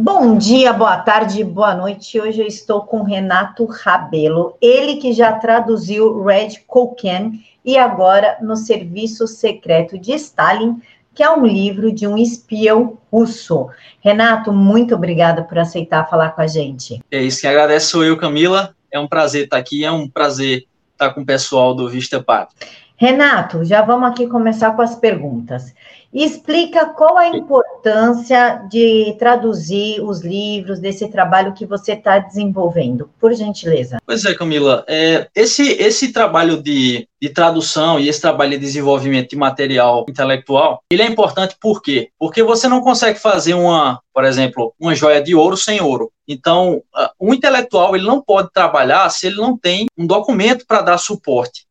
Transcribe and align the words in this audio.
Bom 0.00 0.38
dia, 0.38 0.72
boa 0.72 0.96
tarde, 0.96 1.42
boa 1.42 1.74
noite. 1.74 2.20
Hoje 2.20 2.40
eu 2.40 2.46
estou 2.46 2.82
com 2.82 3.02
Renato 3.02 3.64
Rabelo, 3.64 4.56
ele 4.62 4.98
que 4.98 5.12
já 5.12 5.32
traduziu 5.32 6.22
Red 6.22 6.60
Cocaine 6.68 7.44
e 7.64 7.76
agora 7.76 8.38
no 8.40 8.54
Serviço 8.54 9.26
Secreto 9.26 9.98
de 9.98 10.12
Stalin, 10.12 10.80
que 11.12 11.20
é 11.20 11.28
um 11.28 11.44
livro 11.44 11.90
de 11.90 12.06
um 12.06 12.16
espião 12.16 12.96
russo. 13.10 13.70
Renato, 14.00 14.52
muito 14.52 14.94
obrigada 14.94 15.42
por 15.42 15.58
aceitar 15.58 16.08
falar 16.08 16.30
com 16.30 16.42
a 16.42 16.46
gente. 16.46 17.02
É 17.10 17.20
isso, 17.20 17.40
quem 17.40 17.50
agradece 17.50 17.86
sou 17.86 18.04
eu, 18.04 18.16
Camila. 18.16 18.76
É 18.92 19.00
um 19.00 19.08
prazer 19.08 19.46
estar 19.46 19.56
aqui, 19.56 19.84
é 19.84 19.90
um 19.90 20.08
prazer 20.08 20.64
estar 20.92 21.12
com 21.12 21.22
o 21.22 21.26
pessoal 21.26 21.74
do 21.74 21.88
Vista 21.88 22.22
Pátria. 22.22 22.56
Renato, 23.00 23.64
já 23.64 23.80
vamos 23.80 24.10
aqui 24.10 24.26
começar 24.26 24.72
com 24.72 24.82
as 24.82 24.96
perguntas. 24.96 25.72
Explica 26.12 26.86
qual 26.86 27.16
a 27.16 27.28
importância 27.28 28.66
de 28.68 29.14
traduzir 29.20 30.02
os 30.02 30.22
livros 30.22 30.80
desse 30.80 31.06
trabalho 31.06 31.54
que 31.54 31.64
você 31.64 31.92
está 31.92 32.18
desenvolvendo, 32.18 33.08
por 33.20 33.32
gentileza. 33.34 33.98
Pois 34.04 34.24
é, 34.24 34.34
Camila. 34.34 34.84
É, 34.88 35.28
esse, 35.32 35.74
esse 35.74 36.12
trabalho 36.12 36.60
de, 36.60 37.06
de 37.22 37.28
tradução 37.28 38.00
e 38.00 38.08
esse 38.08 38.20
trabalho 38.20 38.52
de 38.52 38.58
desenvolvimento 38.58 39.30
de 39.30 39.36
material 39.36 40.04
intelectual, 40.08 40.82
ele 40.90 41.02
é 41.02 41.06
importante 41.06 41.56
por 41.60 41.80
quê? 41.80 42.10
Porque 42.18 42.42
você 42.42 42.66
não 42.66 42.80
consegue 42.80 43.20
fazer 43.20 43.54
uma, 43.54 44.00
por 44.12 44.24
exemplo, 44.24 44.74
uma 44.80 44.96
joia 44.96 45.22
de 45.22 45.36
ouro 45.36 45.56
sem 45.56 45.80
ouro. 45.80 46.10
Então, 46.26 46.82
um 47.20 47.32
intelectual 47.32 47.94
ele 47.94 48.06
não 48.06 48.20
pode 48.20 48.50
trabalhar 48.52 49.08
se 49.10 49.28
ele 49.28 49.36
não 49.36 49.56
tem 49.56 49.86
um 49.96 50.04
documento 50.04 50.66
para 50.66 50.82
dar 50.82 50.98
suporte 50.98 51.67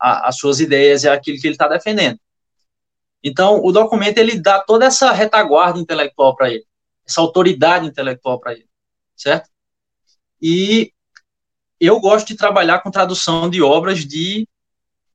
às 0.00 0.36
suas 0.36 0.60
ideias 0.60 1.04
e 1.04 1.08
àquilo 1.08 1.38
que 1.38 1.46
ele 1.46 1.54
está 1.54 1.68
defendendo. 1.68 2.18
Então, 3.22 3.60
o 3.64 3.72
documento 3.72 4.18
ele 4.18 4.40
dá 4.40 4.60
toda 4.60 4.86
essa 4.86 5.10
retaguarda 5.10 5.78
intelectual 5.78 6.36
para 6.36 6.50
ele, 6.50 6.64
essa 7.06 7.20
autoridade 7.20 7.86
intelectual 7.86 8.38
para 8.38 8.52
ele, 8.52 8.68
certo? 9.16 9.48
E 10.40 10.92
eu 11.80 11.98
gosto 12.00 12.28
de 12.28 12.36
trabalhar 12.36 12.80
com 12.80 12.90
tradução 12.90 13.50
de 13.50 13.62
obras 13.62 14.00
de 14.04 14.46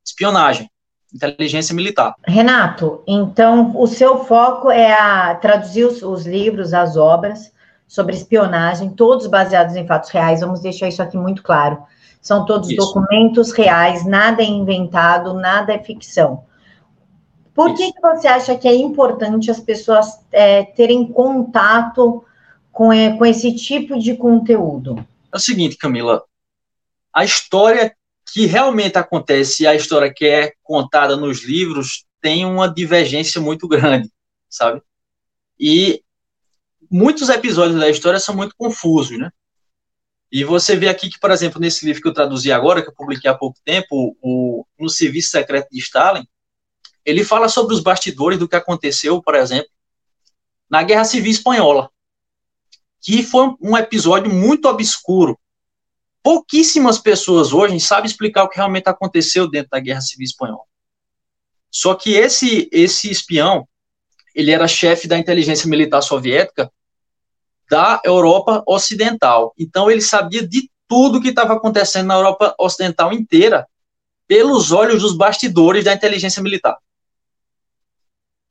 espionagem, 0.06 0.70
inteligência 1.14 1.76
militar. 1.76 2.16
Renato, 2.28 3.04
então 3.08 3.80
o 3.80 3.88
seu 3.88 4.26
foco 4.26 4.70
é 4.70 4.94
a 4.94 5.36
traduzir 5.36 5.86
os, 5.86 6.02
os 6.02 6.26
livros, 6.26 6.74
as 6.74 6.98
obras 6.98 7.52
sobre 7.88 8.16
espionagem, 8.16 8.90
todos 8.90 9.28
baseados 9.28 9.76
em 9.76 9.86
fatos 9.86 10.10
reais. 10.10 10.40
Vamos 10.40 10.62
deixar 10.62 10.88
isso 10.88 11.02
aqui 11.02 11.18
muito 11.18 11.44
claro. 11.44 11.84
São 12.22 12.46
todos 12.46 12.70
Isso. 12.70 12.78
documentos 12.78 13.52
reais, 13.52 14.06
nada 14.06 14.44
é 14.44 14.46
inventado, 14.46 15.34
nada 15.34 15.74
é 15.74 15.80
ficção. 15.80 16.46
Por 17.54 17.76
que, 17.76 17.92
que 17.92 18.00
você 18.00 18.28
acha 18.28 18.58
que 18.58 18.68
é 18.68 18.76
importante 18.76 19.52
as 19.52 19.60
pessoas 19.60 20.20
é, 20.32 20.64
terem 20.64 21.06
contato 21.06 22.24
com, 22.72 22.94
é, 22.94 23.18
com 23.18 23.26
esse 23.26 23.54
tipo 23.56 24.00
de 24.00 24.16
conteúdo? 24.16 25.06
É 25.34 25.38
o 25.38 25.40
seguinte, 25.40 25.78
Camila, 25.78 26.24
a 27.14 27.26
história 27.26 27.94
que 28.32 28.46
realmente 28.46 28.98
acontece 28.98 29.64
e 29.64 29.68
a 29.68 29.76
história 29.76 30.14
que 30.14 30.26
é 30.26 30.54
contada 30.64 31.18
nos 31.18 31.44
livros 31.44 32.06
tem 32.22 32.46
uma 32.46 32.70
divergência 32.70 33.42
muito 33.42 33.68
grande, 33.68 34.10
sabe? 34.50 34.82
E 35.60 36.02
muitos 36.90 37.30
episódios 37.30 37.80
da 37.80 37.90
história 37.90 38.20
são 38.20 38.36
muito 38.36 38.56
confusos, 38.58 39.18
né? 39.18 39.32
E 40.32 40.46
você 40.46 40.78
vê 40.78 40.88
aqui 40.88 41.10
que, 41.10 41.20
por 41.20 41.30
exemplo, 41.30 41.60
nesse 41.60 41.86
livro 41.86 42.02
que 42.02 42.08
eu 42.08 42.14
traduzi 42.14 42.52
agora, 42.52 42.82
que 42.82 42.88
eu 42.88 42.94
publiquei 42.94 43.30
há 43.30 43.34
pouco 43.34 43.60
tempo, 43.66 44.16
o, 44.22 44.66
No 44.80 44.90
Serviço 44.90 45.30
Secreto 45.30 45.68
de 45.70 45.80
Stalin, 45.80 46.26
ele 47.04 47.26
fala 47.26 47.50
sobre 47.50 47.74
os 47.74 47.82
bastidores 47.82 48.40
do 48.40 48.48
que 48.48 48.56
aconteceu, 48.56 49.22
por 49.22 49.36
exemplo, 49.36 49.70
na 50.70 50.84
Guerra 50.84 51.04
Civil 51.04 51.32
Espanhola, 51.32 51.90
que 53.02 53.24
foi 53.24 53.54
um 53.60 53.76
episódio 53.76 54.34
muito 54.34 54.70
obscuro. 54.70 55.38
Pouquíssimas 56.24 56.98
pessoas 56.98 57.52
hoje 57.52 57.78
sabem 57.82 58.06
explicar 58.06 58.44
o 58.44 58.50
que 58.50 58.56
realmente 58.56 58.88
aconteceu 58.88 59.50
dentro 59.50 59.72
da 59.72 59.80
Guerra 59.80 60.02
Civil 60.02 60.24
Espanhola. 60.24 60.64
Só 61.70 61.94
que 61.96 62.14
esse, 62.14 62.70
esse 62.72 63.10
espião, 63.10 63.68
ele 64.34 64.52
era 64.52 64.68
chefe 64.68 65.08
da 65.08 65.18
inteligência 65.18 65.68
militar 65.68 66.02
soviética 66.02 66.72
da 67.72 68.02
Europa 68.04 68.62
Ocidental. 68.68 69.54
Então 69.58 69.90
ele 69.90 70.02
sabia 70.02 70.46
de 70.46 70.70
tudo 70.90 71.22
que 71.22 71.30
estava 71.30 71.54
acontecendo 71.54 72.08
na 72.08 72.16
Europa 72.16 72.54
Ocidental 72.60 73.14
inteira 73.14 73.66
pelos 74.28 74.74
olhos 74.74 75.02
dos 75.02 75.16
bastidores 75.16 75.86
da 75.86 75.94
inteligência 75.94 76.44
militar. 76.44 76.78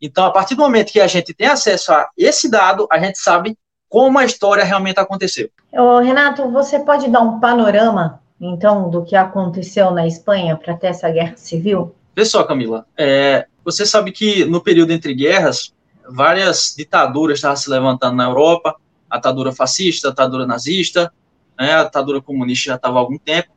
Então, 0.01 0.25
a 0.25 0.31
partir 0.31 0.55
do 0.55 0.63
momento 0.63 0.91
que 0.91 1.01
a 1.01 1.07
gente 1.07 1.35
tem 1.35 1.47
acesso 1.47 1.93
a 1.93 2.09
esse 2.17 2.51
dado, 2.51 2.89
a 2.91 2.99
gente 2.99 3.19
sabe 3.19 3.59
como 3.87 4.19
a 4.19 4.25
história 4.25 4.65
realmente 4.65 4.99
aconteceu. 4.99 5.51
Ô, 5.71 5.99
Renato, 5.99 6.51
você 6.51 6.79
pode 6.79 7.07
dar 7.11 7.21
um 7.21 7.39
panorama, 7.39 8.23
então, 8.41 8.89
do 8.89 9.05
que 9.05 9.15
aconteceu 9.15 9.91
na 9.91 10.07
Espanha 10.07 10.57
para 10.57 10.75
ter 10.75 10.87
essa 10.87 11.11
guerra 11.11 11.37
civil? 11.37 11.95
Vê 12.17 12.25
só, 12.25 12.43
Camila, 12.45 12.87
é, 12.97 13.47
você 13.63 13.85
sabe 13.85 14.13
que 14.13 14.47
no 14.47 14.63
período 14.63 14.93
entre 14.93 15.13
guerras, 15.13 15.75
várias 16.09 16.75
ditaduras 16.75 17.37
estavam 17.37 17.57
se 17.57 17.69
levantando 17.69 18.17
na 18.17 18.25
Europa, 18.25 18.77
a 19.11 19.17
ditadura 19.17 19.53
fascista, 19.53 20.09
a 20.09 20.11
ditadura 20.11 20.47
nazista, 20.47 21.13
né, 21.59 21.75
a 21.75 21.85
ditadura 21.85 22.23
comunista 22.23 22.71
já 22.71 22.77
estava 22.77 22.99
há 22.99 23.01
algum 23.01 23.19
tempo, 23.19 23.51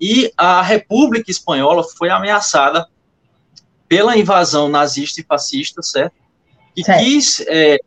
e 0.00 0.32
a 0.36 0.62
República 0.62 1.30
Espanhola 1.30 1.82
foi 1.82 2.08
ameaçada 2.08 2.88
pela 3.88 4.16
invasão 4.16 4.68
nazista 4.68 5.20
e 5.20 5.24
fascista, 5.24 5.82
certo? 5.82 6.14
Que, 6.74 6.84
certo. 6.84 7.04
Quis, 7.04 7.40
é, 7.48 7.78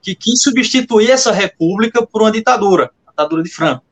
que 0.00 0.14
quis 0.14 0.40
substituir 0.40 1.10
essa 1.10 1.32
república 1.32 2.06
por 2.06 2.22
uma 2.22 2.32
ditadura, 2.32 2.90
a 3.06 3.10
ditadura 3.10 3.42
de 3.42 3.50
Franco. 3.50 3.84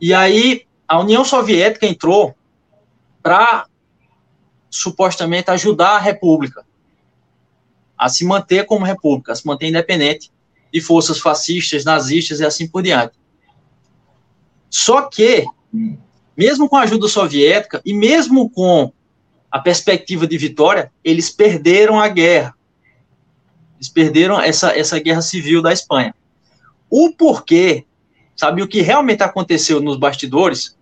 E 0.00 0.12
aí 0.12 0.66
a 0.86 1.00
União 1.00 1.24
Soviética 1.24 1.86
entrou 1.86 2.34
para 3.22 3.66
supostamente 4.68 5.50
ajudar 5.50 5.96
a 5.96 5.98
república 5.98 6.65
a 7.96 8.08
se 8.08 8.24
manter 8.24 8.66
como 8.66 8.84
república, 8.84 9.32
a 9.32 9.34
se 9.34 9.46
manter 9.46 9.68
independente 9.68 10.30
de 10.72 10.80
forças 10.80 11.18
fascistas, 11.18 11.84
nazistas 11.84 12.40
e 12.40 12.44
assim 12.44 12.68
por 12.68 12.82
diante. 12.82 13.18
Só 14.68 15.02
que, 15.02 15.46
mesmo 16.36 16.68
com 16.68 16.76
a 16.76 16.82
ajuda 16.82 17.08
soviética 17.08 17.80
e 17.84 17.94
mesmo 17.94 18.50
com 18.50 18.92
a 19.50 19.58
perspectiva 19.58 20.26
de 20.26 20.36
vitória, 20.36 20.92
eles 21.02 21.30
perderam 21.30 21.98
a 21.98 22.08
guerra. 22.08 22.54
Eles 23.76 23.88
perderam 23.88 24.40
essa, 24.40 24.76
essa 24.76 24.98
guerra 24.98 25.22
civil 25.22 25.62
da 25.62 25.72
Espanha. 25.72 26.14
O 26.90 27.12
porquê, 27.12 27.86
sabe 28.34 28.62
o 28.62 28.68
que 28.68 28.82
realmente 28.82 29.22
aconteceu 29.22 29.80
nos 29.80 29.96
bastidores 29.96 30.76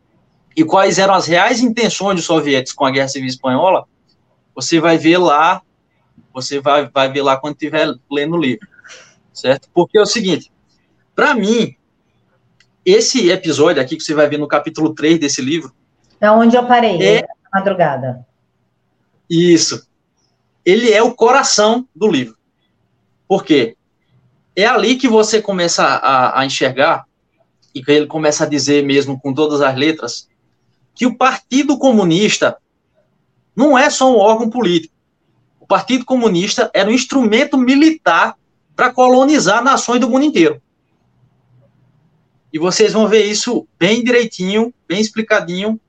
e 0.56 0.64
quais 0.64 0.98
eram 0.98 1.14
as 1.14 1.26
reais 1.26 1.60
intenções 1.60 2.16
dos 2.16 2.24
soviéticos 2.24 2.72
com 2.72 2.84
a 2.84 2.90
guerra 2.90 3.08
civil 3.08 3.28
espanhola, 3.28 3.86
você 4.54 4.80
vai 4.80 4.96
ver 4.96 5.18
lá 5.18 5.62
você 6.34 6.60
vai, 6.60 6.90
vai 6.92 7.10
ver 7.10 7.22
lá 7.22 7.36
quando 7.36 7.54
estiver 7.54 7.88
lendo 8.10 8.34
o 8.34 8.40
livro, 8.40 8.66
certo? 9.32 9.68
Porque 9.72 9.96
é 9.96 10.02
o 10.02 10.06
seguinte, 10.06 10.52
para 11.14 11.32
mim, 11.32 11.76
esse 12.84 13.30
episódio 13.30 13.80
aqui 13.80 13.96
que 13.96 14.02
você 14.02 14.12
vai 14.12 14.28
ver 14.28 14.38
no 14.38 14.48
capítulo 14.48 14.92
3 14.92 15.20
desse 15.20 15.40
livro... 15.40 15.72
É 16.20 16.28
onde 16.30 16.56
eu 16.56 16.66
parei, 16.66 17.00
é, 17.00 17.26
madrugada. 17.52 18.26
Isso. 19.30 19.86
Ele 20.64 20.92
é 20.92 21.02
o 21.02 21.14
coração 21.14 21.86
do 21.94 22.08
livro. 22.08 22.36
Por 23.28 23.44
quê? 23.44 23.76
É 24.56 24.66
ali 24.66 24.96
que 24.96 25.08
você 25.08 25.40
começa 25.40 25.84
a, 25.84 26.40
a 26.40 26.44
enxergar, 26.44 27.06
e 27.74 27.82
que 27.82 27.90
ele 27.90 28.06
começa 28.06 28.44
a 28.44 28.48
dizer 28.48 28.84
mesmo 28.84 29.20
com 29.20 29.32
todas 29.32 29.60
as 29.60 29.74
letras, 29.76 30.28
que 30.94 31.06
o 31.06 31.16
Partido 31.16 31.78
Comunista 31.78 32.56
não 33.54 33.76
é 33.76 33.90
só 33.90 34.12
um 34.12 34.18
órgão 34.18 34.48
político 34.48 34.93
o 35.64 35.66
Partido 35.66 36.04
Comunista 36.04 36.70
era 36.74 36.90
um 36.90 36.92
instrumento 36.92 37.56
militar 37.56 38.36
para 38.76 38.92
colonizar 38.92 39.64
nações 39.64 39.98
do 39.98 40.10
mundo 40.10 40.26
inteiro. 40.26 40.60
E 42.52 42.58
vocês 42.58 42.92
vão 42.92 43.08
ver 43.08 43.24
isso 43.24 43.66
bem 43.78 44.04
direitinho, 44.04 44.74
bem 44.86 45.00
explicadinho, 45.00 45.80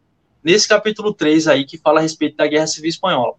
nesse 0.42 0.66
capítulo 0.66 1.14
3 1.14 1.50
aí, 1.50 1.66
que 1.66 1.78
fala 1.78 2.00
a 2.00 2.02
respeito 2.02 2.38
da 2.38 2.48
Guerra 2.48 2.68
Civil 2.68 2.90
Espanhola. 2.90 3.34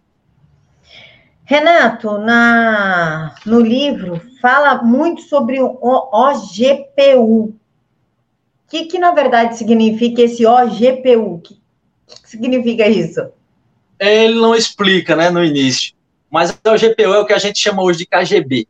Renato, 1.43 2.19
na, 2.19 3.33
no 3.43 3.59
livro, 3.59 4.21
fala 4.39 4.83
muito 4.83 5.23
sobre 5.23 5.59
o 5.59 5.79
OGPU. 5.81 7.45
O 7.45 7.55
que, 8.69 8.85
que, 8.85 8.99
na 8.99 9.09
verdade, 9.09 9.57
significa 9.57 10.21
esse 10.21 10.45
OGPU? 10.45 11.33
O 11.33 11.39
que, 11.39 11.55
que 11.55 12.29
significa 12.29 12.87
isso? 12.87 13.27
Ele 13.99 14.35
não 14.35 14.53
explica, 14.53 15.15
né, 15.15 15.31
no 15.31 15.43
início. 15.43 15.96
Mas 16.29 16.51
o 16.51 16.77
GPU 16.77 17.13
é 17.13 17.19
o 17.19 17.25
que 17.25 17.33
a 17.33 17.37
gente 17.37 17.59
chama 17.59 17.81
hoje 17.81 17.99
de 17.99 18.05
KGB. 18.05 18.67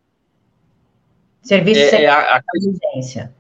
Serviço 1.42 1.96
é, 1.96 2.04
é 2.04 2.08
a, 2.08 2.36
a, 2.36 2.42
Inteligência. 2.56 3.34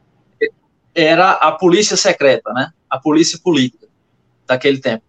Era 0.95 1.31
a 1.31 1.51
polícia 1.51 1.95
secreta, 1.95 2.51
né? 2.53 2.71
A 2.89 2.97
polícia 2.97 3.37
política 3.43 3.87
daquele 4.47 4.79
tempo. 4.79 5.03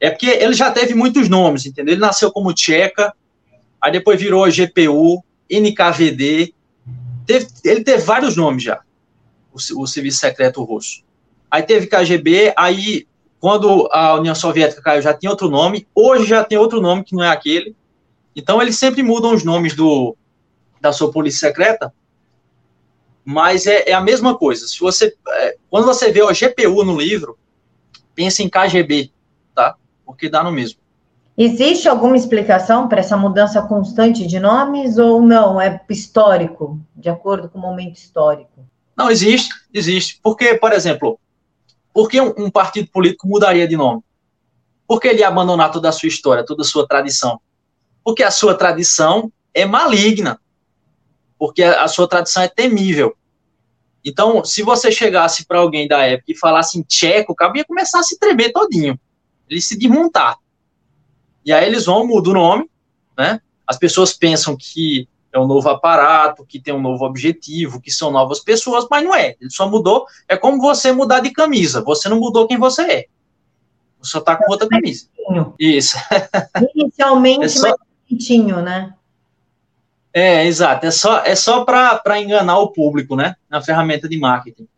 É 0.00 0.10
porque 0.10 0.26
ele 0.26 0.54
já 0.54 0.70
teve 0.70 0.94
muitos 0.94 1.28
nomes, 1.28 1.64
entendeu? 1.66 1.94
Ele 1.94 2.00
nasceu 2.00 2.32
como 2.32 2.52
Tcheca, 2.52 3.14
aí 3.80 3.92
depois 3.92 4.20
virou 4.20 4.50
GPU, 4.50 5.22
NKVD, 5.48 6.52
teve, 7.24 7.46
ele 7.64 7.84
teve 7.84 8.02
vários 8.02 8.36
nomes 8.36 8.64
já, 8.64 8.80
o, 9.52 9.82
o 9.82 9.86
serviço 9.86 10.18
secreto 10.18 10.64
russo. 10.64 11.04
Aí 11.48 11.62
teve 11.62 11.86
KGB, 11.86 12.52
aí 12.56 13.06
quando 13.38 13.88
a 13.92 14.14
União 14.14 14.34
Soviética 14.34 14.80
caiu 14.80 15.02
já 15.02 15.12
tinha 15.12 15.30
outro 15.30 15.50
nome, 15.50 15.86
hoje 15.94 16.24
já 16.26 16.42
tem 16.42 16.56
outro 16.56 16.80
nome 16.80 17.04
que 17.04 17.14
não 17.14 17.22
é 17.22 17.28
aquele. 17.28 17.76
Então 18.34 18.60
eles 18.60 18.78
sempre 18.78 19.02
mudam 19.02 19.34
os 19.34 19.44
nomes 19.44 19.74
do, 19.74 20.16
da 20.80 20.92
sua 20.92 21.10
polícia 21.10 21.48
secreta, 21.48 21.92
mas 23.24 23.66
é, 23.66 23.90
é 23.90 23.92
a 23.92 24.00
mesma 24.00 24.36
coisa. 24.36 24.66
Se 24.66 24.80
você, 24.80 25.14
é, 25.28 25.56
quando 25.70 25.84
você 25.84 26.10
vê 26.10 26.22
o 26.22 26.32
GPU 26.32 26.84
no 26.84 26.98
livro, 26.98 27.38
pensa 28.14 28.42
em 28.42 28.48
KGB, 28.48 29.10
tá? 29.54 29.76
Porque 30.04 30.28
dá 30.28 30.42
no 30.42 30.50
mesmo. 30.50 30.80
Existe 31.36 31.88
alguma 31.88 32.16
explicação 32.16 32.88
para 32.88 33.00
essa 33.00 33.16
mudança 33.16 33.62
constante 33.62 34.26
de 34.26 34.38
nomes 34.38 34.98
ou 34.98 35.22
não? 35.22 35.60
É 35.60 35.80
histórico, 35.88 36.78
de 36.94 37.08
acordo 37.08 37.48
com 37.48 37.58
o 37.58 37.62
momento 37.62 37.96
histórico? 37.96 38.66
Não, 38.96 39.10
existe, 39.10 39.48
existe. 39.72 40.20
Porque, 40.22 40.54
por 40.54 40.72
exemplo, 40.72 41.18
por 41.92 42.08
que 42.08 42.20
um, 42.20 42.34
um 42.36 42.50
partido 42.50 42.88
político 42.90 43.26
mudaria 43.26 43.66
de 43.66 43.76
nome? 43.76 44.02
Por 44.86 45.00
que 45.00 45.08
ele 45.08 45.20
ia 45.20 45.28
abandonar 45.28 45.70
toda 45.70 45.88
a 45.88 45.92
sua 45.92 46.08
história, 46.08 46.44
toda 46.44 46.62
a 46.62 46.66
sua 46.66 46.86
tradição? 46.86 47.40
Porque 48.04 48.22
a 48.22 48.30
sua 48.30 48.54
tradição 48.54 49.32
é 49.54 49.64
maligna. 49.64 50.40
Porque 51.38 51.62
a, 51.62 51.86
sua 51.88 52.08
tradição 52.08 52.42
é 52.42 52.48
temível. 52.48 53.16
Então, 54.04 54.44
se 54.44 54.62
você 54.62 54.90
chegasse 54.90 55.46
para 55.46 55.58
alguém 55.58 55.86
da 55.86 56.04
época 56.04 56.32
e 56.32 56.38
falasse 56.38 56.78
em 56.78 56.82
tcheco, 56.82 57.32
o 57.32 57.36
cabo 57.36 57.56
ia 57.56 57.64
começar 57.64 58.00
a 58.00 58.02
se 58.02 58.18
tremer 58.18 58.52
todinho. 58.52 58.98
Ele 59.48 59.60
se 59.60 59.78
desmontar. 59.78 60.36
E 61.44 61.52
aí 61.52 61.66
eles 61.66 61.86
vão, 61.86 62.06
mudar 62.06 62.30
o 62.30 62.34
nome, 62.34 62.70
né? 63.16 63.40
As 63.66 63.78
pessoas 63.78 64.12
pensam 64.12 64.56
que 64.56 65.08
é 65.32 65.38
um 65.38 65.46
novo 65.46 65.68
aparato, 65.68 66.44
que 66.44 66.60
tem 66.60 66.74
um 66.74 66.80
novo 66.80 67.04
objetivo, 67.04 67.80
que 67.80 67.90
são 67.90 68.10
novas 68.10 68.40
pessoas, 68.40 68.86
mas 68.90 69.02
não 69.04 69.14
é. 69.14 69.36
Ele 69.40 69.50
só 69.50 69.68
mudou. 69.68 70.06
É 70.28 70.36
como 70.36 70.60
você 70.60 70.92
mudar 70.92 71.20
de 71.20 71.30
camisa. 71.30 71.82
Você 71.82 72.08
não 72.08 72.18
mudou 72.18 72.46
quem 72.46 72.58
você 72.58 72.82
é. 72.82 73.06
Você 74.00 74.10
só 74.10 74.20
tá 74.20 74.36
com 74.36 74.50
outra 74.50 74.68
camisa. 74.68 75.06
Isso. 75.58 75.96
Inicialmente, 76.74 77.44
é 77.44 77.48
só... 77.48 77.68
mais 77.68 77.76
bonitinho, 78.12 78.60
né? 78.60 78.92
É, 80.12 80.46
exato. 80.46 80.86
É 80.86 80.90
só, 80.90 81.22
é 81.24 81.34
só 81.34 81.64
para 81.64 82.20
enganar 82.20 82.58
o 82.58 82.68
público, 82.68 83.16
né? 83.16 83.34
Na 83.48 83.62
ferramenta 83.62 84.08
de 84.08 84.18
marketing. 84.18 84.68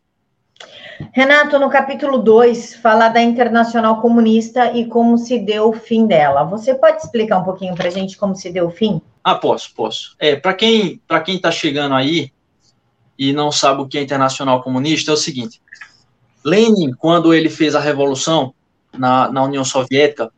Renato, 1.13 1.59
no 1.59 1.69
capítulo 1.69 2.19
2, 2.19 2.77
fala 2.77 3.09
da 3.09 3.21
Internacional 3.21 4.01
Comunista 4.01 4.73
e 4.73 4.87
como 4.87 5.19
se 5.19 5.41
deu 5.41 5.71
o 5.71 5.73
fim 5.73 6.07
dela. 6.07 6.45
Você 6.45 6.73
pode 6.73 6.99
explicar 6.99 7.39
um 7.39 7.45
pouquinho 7.45 7.75
para 7.75 7.89
a 7.89 7.91
gente 7.91 8.17
como 8.17 8.37
se 8.37 8.53
deu 8.53 8.69
o 8.69 8.71
fim? 8.71 9.03
Ah, 9.25 9.35
posso, 9.35 9.75
posso. 9.75 10.15
É, 10.21 10.37
para 10.37 10.55
quem 10.55 11.01
para 11.09 11.21
quem 11.21 11.35
está 11.35 11.51
chegando 11.51 11.97
aí 11.97 12.31
e 13.19 13.33
não 13.33 13.51
sabe 13.51 13.83
o 13.83 13.89
que 13.89 13.99
é 13.99 14.03
Internacional 14.03 14.63
Comunista, 14.63 15.11
é 15.11 15.15
o 15.15 15.17
seguinte: 15.17 15.61
Lenin, 16.45 16.93
quando 16.93 17.35
ele 17.35 17.51
fez 17.51 17.75
a 17.75 17.81
revolução 17.81 18.55
na, 18.97 19.29
na 19.33 19.43
União 19.43 19.65
Soviética, 19.65 20.31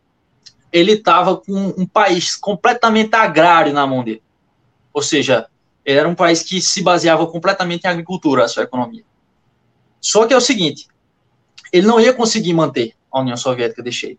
ele 0.76 0.93
estava 0.93 1.38
com 1.38 1.73
um 1.78 1.87
país 1.87 2.37
completamente 2.37 3.14
agrário 3.17 3.73
na 3.73 3.87
mão 3.87 4.05
dele. 4.05 4.23
Ou 4.93 5.00
seja, 5.00 5.46
era 5.82 6.06
um 6.06 6.14
país 6.14 6.43
que 6.43 6.61
se 6.61 6.82
baseava 6.82 7.26
completamente 7.26 7.84
em 7.84 7.88
agricultura, 7.88 8.44
a 8.44 8.49
sua 8.49 8.64
economia. 8.64 9.02
Só 9.99 10.26
que 10.26 10.34
é 10.34 10.37
o 10.37 10.40
seguinte, 10.40 10.87
ele 11.73 11.87
não 11.87 11.99
ia 11.99 12.12
conseguir 12.12 12.52
manter 12.52 12.94
a 13.11 13.20
União 13.20 13.38
Soviética 13.38 13.82
de. 13.82 14.19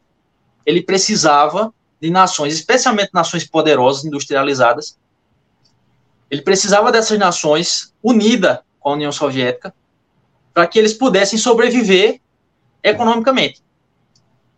Ele 0.66 0.82
precisava 0.82 1.72
de 2.02 2.10
nações, 2.10 2.56
especialmente 2.56 3.12
nações 3.14 3.46
poderosas, 3.46 4.04
industrializadas. 4.04 4.98
Ele 6.30 6.42
precisava 6.42 6.92
dessas 6.92 7.20
nações 7.20 7.94
unidas 8.02 8.60
com 8.80 8.90
a 8.90 8.94
União 8.94 9.12
Soviética 9.12 9.72
para 10.56 10.66
que 10.66 10.80
eles 10.80 10.96
pudessem 10.96 11.38
sobreviver 11.38 12.20
economicamente. 12.82 13.62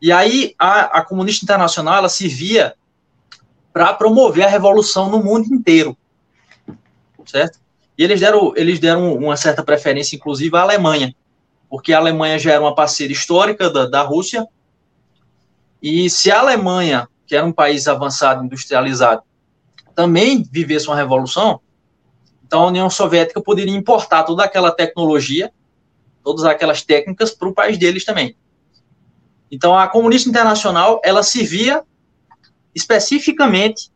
E 0.01 0.12
aí 0.12 0.56
a, 0.57 1.00
a 1.00 1.01
comunista 1.04 1.44
internacional 1.44 1.98
ela 1.98 2.10
se 2.10 2.28
via 2.28 2.74
para 3.74 3.94
promover 3.94 4.46
a 4.46 4.50
revolução 4.50 5.10
no 5.10 5.24
mundo 5.24 5.54
inteiro, 5.54 5.98
certo? 7.25 7.60
E 7.98 8.04
eles 8.04 8.19
deram, 8.19 8.54
eles 8.56 8.80
deram 8.80 9.13
uma 9.13 9.36
certa 9.36 9.63
preferência, 9.63 10.16
inclusive, 10.16 10.56
à 10.56 10.62
Alemanha, 10.62 11.13
porque 11.69 11.94
a 11.94 11.98
Alemanha 11.98 12.40
já 12.40 12.54
era 12.54 12.62
uma 12.62 12.74
parceira 12.74 13.12
histórica 13.12 13.69
da, 13.69 13.86
da 13.86 14.01
Rússia, 14.01 14.48
e 15.81 16.10
se 16.10 16.31
a 16.31 16.40
Alemanha, 16.40 17.07
que 17.28 17.36
era 17.36 17.45
um 17.45 17.52
país 17.52 17.88
avançado, 17.88 18.44
industrializado, 18.44 19.22
também 19.94 20.44
vivesse 20.50 20.88
uma 20.88 20.95
revolução, 20.95 21.60
então 22.45 22.63
a 22.63 22.68
União 22.68 22.90
Soviética 22.90 23.42
poderia 23.42 23.75
importar 23.75 24.24
toda 24.24 24.44
aquela 24.44 24.72
tecnologia, 24.72 25.52
todas 26.24 26.45
aquelas 26.45 26.81
técnicas 26.81 27.31
para 27.31 27.48
o 27.48 27.54
país 27.54 27.78
deles 27.78 28.04
também. 28.04 28.36
Então 29.51 29.78
a 29.78 29.88
comunista 29.88 30.30
internacional, 30.30 31.01
ela 31.04 31.24
se 31.24 31.44
via 31.44 31.84
especificamente 32.74 33.92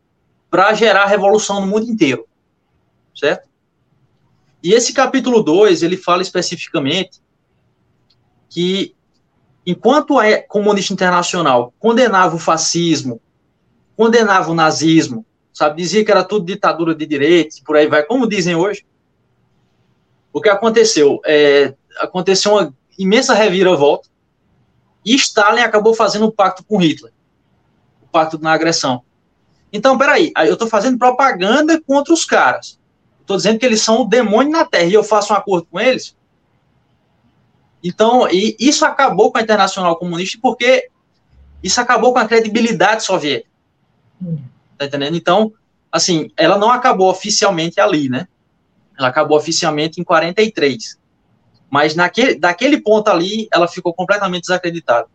para 0.50 0.74
gerar 0.74 1.06
revolução 1.06 1.60
no 1.60 1.66
mundo 1.66 1.86
inteiro, 1.90 2.26
certo? 3.14 3.48
E 4.62 4.72
esse 4.72 4.92
capítulo 4.92 5.42
2, 5.42 5.82
ele 5.82 5.96
fala 5.96 6.22
especificamente 6.22 7.20
que 8.48 8.94
enquanto 9.66 10.18
a 10.18 10.42
comunista 10.42 10.92
internacional 10.92 11.72
condenava 11.78 12.36
o 12.36 12.38
fascismo, 12.38 13.20
condenava 13.96 14.50
o 14.50 14.54
nazismo, 14.54 15.24
sabe, 15.52 15.82
dizia 15.82 16.04
que 16.04 16.10
era 16.10 16.24
tudo 16.24 16.46
ditadura 16.46 16.94
de 16.94 17.06
direitos, 17.06 17.60
por 17.60 17.76
aí 17.76 17.86
vai, 17.86 18.02
como 18.02 18.28
dizem 18.28 18.54
hoje, 18.54 18.84
o 20.32 20.40
que 20.40 20.48
aconteceu? 20.48 21.20
É, 21.24 21.74
aconteceu 21.98 22.52
uma 22.52 22.74
imensa 22.98 23.34
reviravolta 23.34 24.08
e 25.04 25.14
Stalin 25.14 25.60
acabou 25.60 25.94
fazendo 25.94 26.26
um 26.26 26.30
pacto 26.30 26.64
com 26.64 26.78
Hitler, 26.78 27.12
o 28.02 28.06
pacto 28.06 28.38
na 28.38 28.52
agressão. 28.52 29.02
Então, 29.72 29.98
peraí, 29.98 30.32
eu 30.36 30.52
estou 30.54 30.68
fazendo 30.68 30.98
propaganda 30.98 31.80
contra 31.80 32.14
os 32.14 32.24
caras. 32.24 32.78
Estou 33.20 33.36
dizendo 33.36 33.58
que 33.58 33.66
eles 33.66 33.80
são 33.80 34.02
o 34.02 34.04
demônio 34.04 34.52
na 34.52 34.64
Terra 34.64 34.84
e 34.84 34.94
eu 34.94 35.02
faço 35.02 35.32
um 35.32 35.36
acordo 35.36 35.66
com 35.70 35.80
eles. 35.80 36.16
Então, 37.82 38.28
e 38.30 38.56
isso 38.58 38.84
acabou 38.84 39.32
com 39.32 39.38
a 39.38 39.42
Internacional 39.42 39.96
Comunista 39.96 40.38
porque 40.40 40.88
isso 41.62 41.80
acabou 41.80 42.12
com 42.12 42.18
a 42.18 42.26
credibilidade 42.26 43.02
soviética. 43.02 43.50
Tá 44.78 44.86
entendendo? 44.86 45.16
Então, 45.16 45.52
assim, 45.90 46.30
ela 46.36 46.56
não 46.56 46.70
acabou 46.70 47.10
oficialmente 47.10 47.80
ali, 47.80 48.08
né? 48.08 48.28
Ela 48.98 49.08
acabou 49.08 49.36
oficialmente 49.36 50.00
em 50.00 50.04
43. 50.04 50.98
Mas 51.74 51.96
naquele, 51.96 52.36
daquele 52.36 52.80
ponto 52.80 53.08
ali, 53.08 53.48
ela 53.52 53.66
ficou 53.66 53.92
completamente 53.92 54.42
desacreditada. 54.42 55.08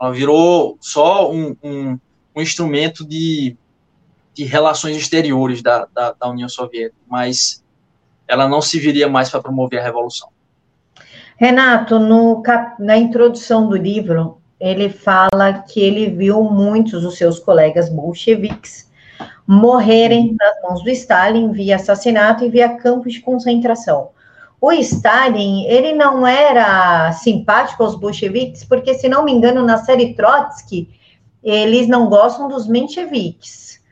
Ela 0.00 0.12
virou 0.12 0.78
só 0.80 1.28
um, 1.28 1.56
um, 1.60 1.98
um 2.36 2.40
instrumento 2.40 3.04
de, 3.04 3.56
de 4.32 4.44
relações 4.44 4.96
exteriores 4.96 5.60
da, 5.60 5.88
da, 5.92 6.12
da 6.12 6.28
União 6.28 6.48
Soviética, 6.48 6.94
mas 7.08 7.64
ela 8.28 8.48
não 8.48 8.62
se 8.62 8.78
viria 8.78 9.08
mais 9.08 9.28
para 9.28 9.42
promover 9.42 9.80
a 9.80 9.82
revolução. 9.82 10.28
Renato, 11.36 11.98
no, 11.98 12.40
na 12.78 12.96
introdução 12.96 13.68
do 13.68 13.76
livro, 13.76 14.38
ele 14.60 14.88
fala 14.88 15.64
que 15.68 15.80
ele 15.80 16.10
viu 16.10 16.44
muitos 16.44 17.02
dos 17.02 17.18
seus 17.18 17.40
colegas 17.40 17.88
bolcheviques 17.88 18.88
morrerem 19.44 20.36
nas 20.38 20.62
mãos 20.62 20.84
do 20.84 20.90
Stalin 20.90 21.50
via 21.50 21.74
assassinato 21.74 22.44
e 22.44 22.48
via 22.48 22.76
campos 22.76 23.14
de 23.14 23.20
concentração. 23.20 24.10
O 24.62 24.70
Stalin, 24.70 25.66
ele 25.66 25.92
não 25.92 26.24
era 26.24 27.10
simpático 27.14 27.82
aos 27.82 27.96
bolcheviques, 27.96 28.62
porque, 28.62 28.94
se 28.94 29.08
não 29.08 29.24
me 29.24 29.32
engano, 29.32 29.64
na 29.64 29.78
série 29.78 30.14
Trotsky, 30.14 30.88
eles 31.42 31.88
não 31.88 32.08
gostam 32.08 32.48
dos 32.48 32.68
mencheviques 32.68 33.82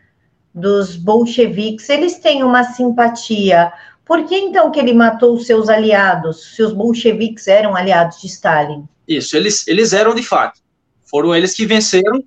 dos 0.55 0.95
bolcheviques, 0.95 1.89
eles 1.89 2.21
têm 2.21 2.45
uma 2.45 2.63
simpatia. 2.63 3.73
Por 4.05 4.25
que 4.27 4.37
então 4.37 4.71
que 4.71 4.79
ele 4.79 4.93
matou 4.93 5.35
os 5.35 5.45
seus 5.45 5.69
aliados, 5.69 6.55
se 6.55 6.63
os 6.63 6.73
bolcheviques 6.73 7.49
eram 7.49 7.75
aliados 7.75 8.21
de 8.21 8.29
Stalin? 8.29 8.89
Isso, 9.09 9.37
eles, 9.37 9.67
eles 9.67 9.93
eram 9.93 10.15
de 10.15 10.23
fato. 10.23 10.61
Foram 11.05 11.35
eles 11.35 11.53
que 11.53 11.67
venceram. 11.67 12.23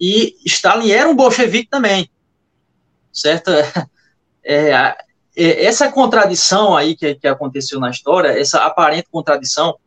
E 0.00 0.36
Stalin 0.46 0.90
era 0.92 1.08
um 1.08 1.16
bolchevique 1.16 1.68
também. 1.68 2.08
Certo? 3.12 3.50
É, 4.44 4.96
essa 5.34 5.90
contradição 5.90 6.76
aí 6.76 6.94
que, 6.94 7.14
que 7.14 7.26
aconteceu 7.26 7.80
na 7.80 7.90
história, 7.90 8.38
essa 8.38 8.64
aparente 8.64 9.08
contradição, 9.10 9.78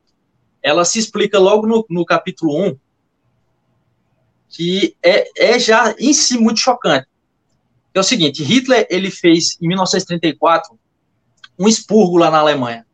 ela 0.62 0.84
se 0.84 0.98
explica 0.98 1.38
logo 1.38 1.68
no, 1.68 1.86
no 1.90 2.04
capítulo 2.04 2.70
1, 2.70 2.78
que 4.50 4.96
é, 5.04 5.54
é 5.54 5.60
já 5.60 5.94
em 6.00 6.14
si 6.14 6.38
muito 6.38 6.60
chocante. 6.60 7.08
É 7.94 8.00
o 8.00 8.04
seguinte, 8.04 8.44
Hitler 8.44 8.88
ele 8.90 9.12
fez 9.12 9.58
em 9.62 9.68
1934 9.68 10.78
um 11.58 11.68
expurgo 11.68 12.18
lá 12.18 12.32
na 12.32 12.40
Alemanha. 12.40 12.86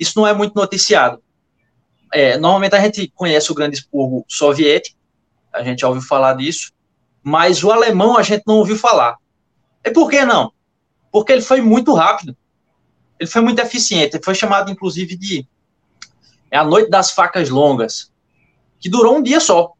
Isso 0.00 0.18
não 0.18 0.26
é 0.26 0.32
muito 0.32 0.54
noticiado. 0.54 1.22
É, 2.12 2.38
normalmente 2.38 2.74
a 2.74 2.80
gente 2.80 3.12
conhece 3.14 3.52
o 3.52 3.54
grande 3.54 3.76
expurgo 3.76 4.24
soviético, 4.26 4.96
a 5.52 5.62
gente 5.62 5.80
já 5.80 5.88
ouviu 5.88 6.02
falar 6.02 6.34
disso, 6.34 6.72
mas 7.22 7.62
o 7.62 7.70
alemão 7.70 8.16
a 8.16 8.22
gente 8.22 8.42
não 8.46 8.56
ouviu 8.56 8.78
falar. 8.78 9.16
E 9.84 9.90
por 9.90 10.08
que 10.08 10.24
não? 10.24 10.52
Porque 11.10 11.32
ele 11.32 11.42
foi 11.42 11.60
muito 11.60 11.92
rápido. 11.94 12.36
Ele 13.18 13.28
foi 13.28 13.42
muito 13.42 13.58
eficiente. 13.60 14.16
Ele 14.16 14.24
foi 14.24 14.34
chamado, 14.34 14.70
inclusive, 14.70 15.16
de 15.16 15.46
é 16.50 16.56
a 16.56 16.64
Noite 16.64 16.90
das 16.90 17.10
Facas 17.10 17.50
Longas, 17.50 18.10
que 18.80 18.88
durou 18.88 19.16
um 19.18 19.22
dia 19.22 19.40
só. 19.40 19.72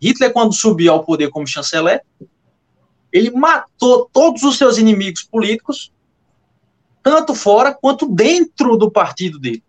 Hitler, 0.00 0.32
quando 0.32 0.54
subiu 0.54 0.92
ao 0.92 1.04
poder 1.04 1.30
como 1.30 1.46
chanceler, 1.46 2.02
ele 3.12 3.30
matou 3.30 4.08
todos 4.12 4.42
os 4.44 4.56
seus 4.56 4.78
inimigos 4.78 5.24
políticos, 5.24 5.92
tanto 7.02 7.34
fora 7.34 7.74
quanto 7.74 8.06
dentro 8.06 8.76
do 8.76 8.90
partido 8.90 9.38
dele, 9.38 9.64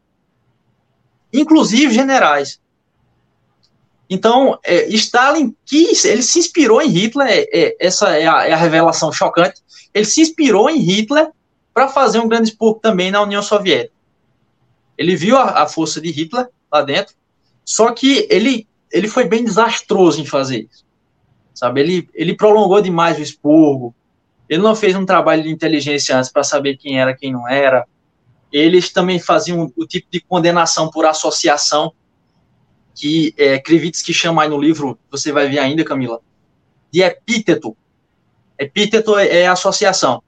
inclusive 1.33 1.93
generais. 1.93 2.61
Então, 4.09 4.57
é, 4.63 4.87
Stalin 4.87 5.55
quis, 5.65 6.03
ele 6.03 6.23
se 6.23 6.39
inspirou 6.39 6.81
em 6.81 6.89
Hitler, 6.89 7.27
é, 7.27 7.47
é, 7.53 7.75
essa 7.79 8.09
é 8.17 8.27
a, 8.27 8.47
é 8.47 8.53
a, 8.53 8.57
revelação 8.57 9.11
chocante. 9.11 9.61
Ele 9.93 10.05
se 10.05 10.21
inspirou 10.21 10.67
em 10.69 10.79
Hitler 10.79 11.29
para 11.73 11.87
fazer 11.87 12.19
um 12.19 12.27
grande 12.27 12.49
expurgo 12.49 12.79
também 12.79 13.11
na 13.11 13.21
União 13.21 13.43
Soviética. 13.43 13.93
Ele 14.97 15.15
viu 15.15 15.37
a, 15.37 15.61
a, 15.61 15.67
força 15.67 16.01
de 16.01 16.09
Hitler 16.09 16.47
lá 16.71 16.81
dentro, 16.81 17.13
só 17.63 17.91
que 17.91 18.27
ele, 18.31 18.67
ele 18.91 19.07
foi 19.07 19.25
bem 19.25 19.43
desastroso 19.43 20.19
em 20.19 20.25
fazer 20.25 20.67
isso. 20.71 20.83
Sabe, 21.53 21.81
ele, 21.81 22.09
ele 22.13 22.35
prolongou 22.35 22.81
demais 22.81 23.17
o 23.19 23.21
expurgo, 23.21 23.93
ele 24.47 24.63
não 24.63 24.75
fez 24.75 24.95
um 24.95 25.05
trabalho 25.05 25.43
de 25.43 25.49
inteligência 25.49 26.17
antes 26.17 26.31
para 26.31 26.43
saber 26.43 26.77
quem 26.77 26.99
era, 26.99 27.15
quem 27.15 27.31
não 27.31 27.47
era. 27.47 27.85
Eles 28.51 28.91
também 28.91 29.19
faziam 29.19 29.71
o 29.75 29.85
tipo 29.85 30.07
de 30.09 30.19
condenação 30.21 30.89
por 30.89 31.05
associação 31.05 31.93
que 32.99 33.33
é, 33.37 33.57
Krivitsky 33.57 34.13
chama 34.13 34.43
aí 34.43 34.49
no 34.49 34.59
livro, 34.59 34.99
você 35.09 35.31
vai 35.31 35.47
ver 35.47 35.59
ainda, 35.59 35.85
Camila, 35.85 36.19
de 36.91 37.01
epíteto. 37.01 37.75
Epíteto 38.57 39.17
é, 39.17 39.43
é 39.43 39.47
associação. 39.47 40.21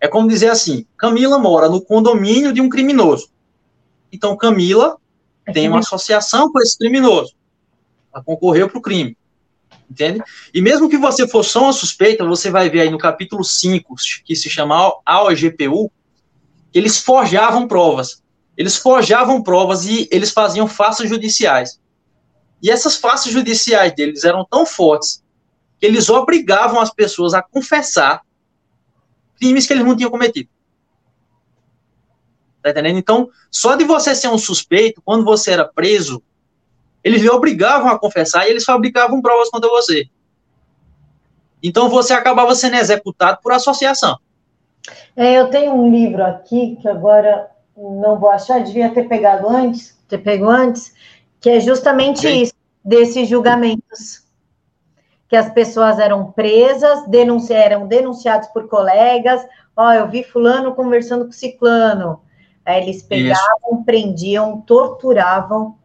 É 0.00 0.08
como 0.08 0.26
dizer 0.26 0.48
assim: 0.48 0.86
Camila 0.96 1.38
mora 1.38 1.68
no 1.68 1.82
condomínio 1.82 2.50
de 2.50 2.62
um 2.62 2.68
criminoso. 2.70 3.28
Então, 4.10 4.34
Camila 4.38 4.96
é 5.44 5.52
tem 5.52 5.68
uma 5.68 5.80
associação 5.80 6.50
com 6.50 6.60
esse 6.62 6.78
criminoso. 6.78 7.34
Ela 8.12 8.24
concorreu 8.24 8.70
para 8.70 8.78
o 8.78 8.82
crime. 8.82 9.18
Entende? 9.90 10.22
E 10.54 10.62
mesmo 10.62 10.88
que 10.88 10.96
você 10.96 11.28
for 11.28 11.42
só 11.44 11.64
uma 11.64 11.72
suspeita, 11.74 12.24
você 12.24 12.50
vai 12.50 12.70
ver 12.70 12.80
aí 12.82 12.90
no 12.90 12.96
capítulo 12.96 13.44
5, 13.44 13.96
que 14.24 14.34
se 14.34 14.48
chama 14.48 14.94
AOGPU, 15.04 15.92
eles 16.72 16.98
forjavam 16.98 17.68
provas. 17.68 18.22
Eles 18.56 18.76
forjavam 18.76 19.42
provas 19.42 19.84
e 19.84 20.08
eles 20.10 20.30
faziam 20.30 20.66
faças 20.66 21.06
judiciais. 21.08 21.78
E 22.64 22.70
essas 22.70 22.96
faces 22.96 23.30
judiciais 23.30 23.94
deles 23.94 24.24
eram 24.24 24.42
tão 24.42 24.64
fortes 24.64 25.22
que 25.78 25.84
eles 25.84 26.08
obrigavam 26.08 26.80
as 26.80 26.90
pessoas 26.90 27.34
a 27.34 27.42
confessar 27.42 28.22
crimes 29.38 29.66
que 29.66 29.74
eles 29.74 29.84
não 29.84 29.94
tinham 29.94 30.10
cometido. 30.10 30.48
Tá 32.62 32.70
entendendo? 32.70 32.96
Então, 32.96 33.28
só 33.50 33.76
de 33.76 33.84
você 33.84 34.14
ser 34.14 34.28
um 34.28 34.38
suspeito, 34.38 35.02
quando 35.04 35.26
você 35.26 35.50
era 35.50 35.66
preso, 35.68 36.22
eles 37.04 37.20
lhe 37.20 37.28
obrigavam 37.28 37.90
a 37.90 37.98
confessar 37.98 38.46
e 38.46 38.50
eles 38.50 38.64
fabricavam 38.64 39.20
provas 39.20 39.50
contra 39.50 39.68
você. 39.68 40.08
Então, 41.62 41.90
você 41.90 42.14
acabava 42.14 42.54
sendo 42.54 42.76
executado 42.76 43.40
por 43.42 43.52
associação. 43.52 44.18
É, 45.14 45.38
eu 45.38 45.50
tenho 45.50 45.74
um 45.74 45.90
livro 45.90 46.24
aqui 46.24 46.78
que 46.80 46.88
agora 46.88 47.50
não 47.76 48.18
vou 48.18 48.30
achar, 48.30 48.64
devia 48.64 48.88
ter 48.88 49.06
pegado 49.06 49.46
antes, 49.50 49.98
ter 50.08 50.18
pego 50.18 50.48
antes, 50.48 50.94
que 51.44 51.50
é 51.50 51.60
justamente 51.60 52.20
Sim. 52.20 52.40
isso, 52.40 52.54
desses 52.82 53.28
julgamentos. 53.28 54.24
Que 55.28 55.36
as 55.36 55.52
pessoas 55.52 55.98
eram 55.98 56.32
presas, 56.32 57.06
denunci 57.06 57.52
eram 57.52 57.86
denunciados 57.86 58.48
por 58.48 58.66
colegas, 58.66 59.46
ó, 59.76 59.88
oh, 59.88 59.92
eu 59.92 60.08
vi 60.08 60.24
fulano 60.24 60.74
conversando 60.74 61.26
com 61.26 61.32
ciclano, 61.32 62.22
Aí 62.64 62.82
eles 62.82 63.02
pegavam, 63.02 63.74
Isso. 63.74 63.84
prendiam, 63.84 64.62
torturavam 64.62 65.76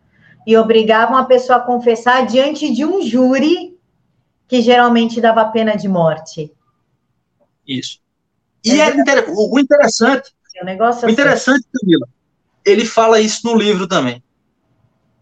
e 0.47 0.55
obrigavam 0.55 1.17
a 1.17 1.25
pessoa 1.25 1.57
a 1.57 1.61
confessar 1.61 2.25
diante 2.25 2.73
de 2.73 2.85
um 2.85 3.01
júri 3.01 3.77
que 4.47 4.61
geralmente 4.61 5.19
dava 5.19 5.43
pena 5.51 5.75
de 5.75 5.89
morte. 5.89 6.53
Isso. 7.67 7.99
E 8.63 8.79
é, 8.79 8.95
inter... 8.95 9.25
o 9.27 9.59
interessante, 9.59 10.31
o, 10.61 10.63
negócio 10.63 11.05
o 11.05 11.11
interessante. 11.11 11.65
Camila, 11.73 12.07
ele 12.63 12.85
fala 12.85 13.19
isso 13.19 13.45
no 13.45 13.57
livro 13.57 13.85
também. 13.89 14.23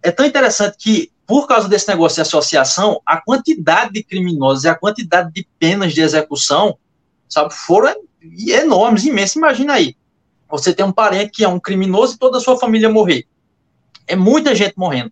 É 0.01 0.11
tão 0.11 0.25
interessante 0.25 0.77
que, 0.77 1.11
por 1.25 1.47
causa 1.47 1.67
desse 1.67 1.87
negócio 1.87 2.15
de 2.15 2.21
associação, 2.21 3.01
a 3.05 3.19
quantidade 3.19 3.93
de 3.93 4.03
criminosos 4.03 4.63
e 4.63 4.69
a 4.69 4.75
quantidade 4.75 5.31
de 5.31 5.47
penas 5.59 5.93
de 5.93 6.01
execução, 6.01 6.77
sabe, 7.27 7.53
foram 7.53 7.95
enormes, 8.21 9.05
imensas. 9.05 9.35
Imagina 9.35 9.73
aí 9.73 9.95
você 10.49 10.73
tem 10.73 10.85
um 10.85 10.91
parente 10.91 11.31
que 11.31 11.43
é 11.43 11.47
um 11.47 11.59
criminoso 11.59 12.15
e 12.15 12.17
toda 12.17 12.37
a 12.37 12.41
sua 12.41 12.57
família 12.57 12.89
morrer. 12.89 13.27
É 14.05 14.15
muita 14.15 14.55
gente 14.55 14.75
morrendo. 14.77 15.11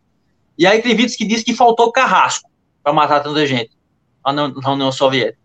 E 0.57 0.65
aí 0.65 0.81
Krivitsky 0.81 1.25
diz 1.25 1.43
que 1.43 1.53
faltou 1.53 1.91
carrasco 1.91 2.49
para 2.81 2.93
matar 2.93 3.21
tanta 3.21 3.45
gente 3.45 3.71
na 4.25 4.71
União 4.71 4.91
Soviética. 4.91 5.39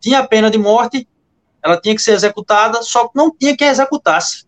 Tinha 0.00 0.18
a 0.18 0.26
pena 0.26 0.50
de 0.50 0.58
morte, 0.58 1.08
ela 1.62 1.80
tinha 1.80 1.94
que 1.94 2.02
ser 2.02 2.12
executada, 2.12 2.82
só 2.82 3.06
que 3.06 3.16
não 3.16 3.30
tinha 3.30 3.56
quem 3.56 3.68
executasse. 3.68 4.44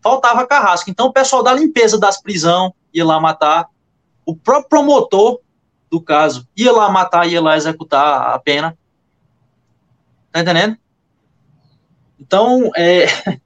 Faltava 0.00 0.46
carrasco. 0.46 0.88
Então 0.88 1.08
o 1.08 1.12
pessoal 1.12 1.42
da 1.42 1.52
limpeza 1.52 1.98
das 1.98 2.22
prisões 2.22 2.72
ia 2.92 3.04
lá 3.04 3.20
matar. 3.20 3.68
O 4.24 4.36
próprio 4.36 4.68
promotor 4.68 5.40
do 5.90 6.00
caso 6.00 6.46
ia 6.56 6.72
lá 6.72 6.88
matar, 6.90 7.28
ia 7.28 7.40
lá 7.40 7.56
executar 7.56 8.34
a 8.34 8.38
pena. 8.38 8.76
Tá 10.30 10.40
entendendo? 10.40 10.76
Então, 12.18 12.70
é, 12.76 13.06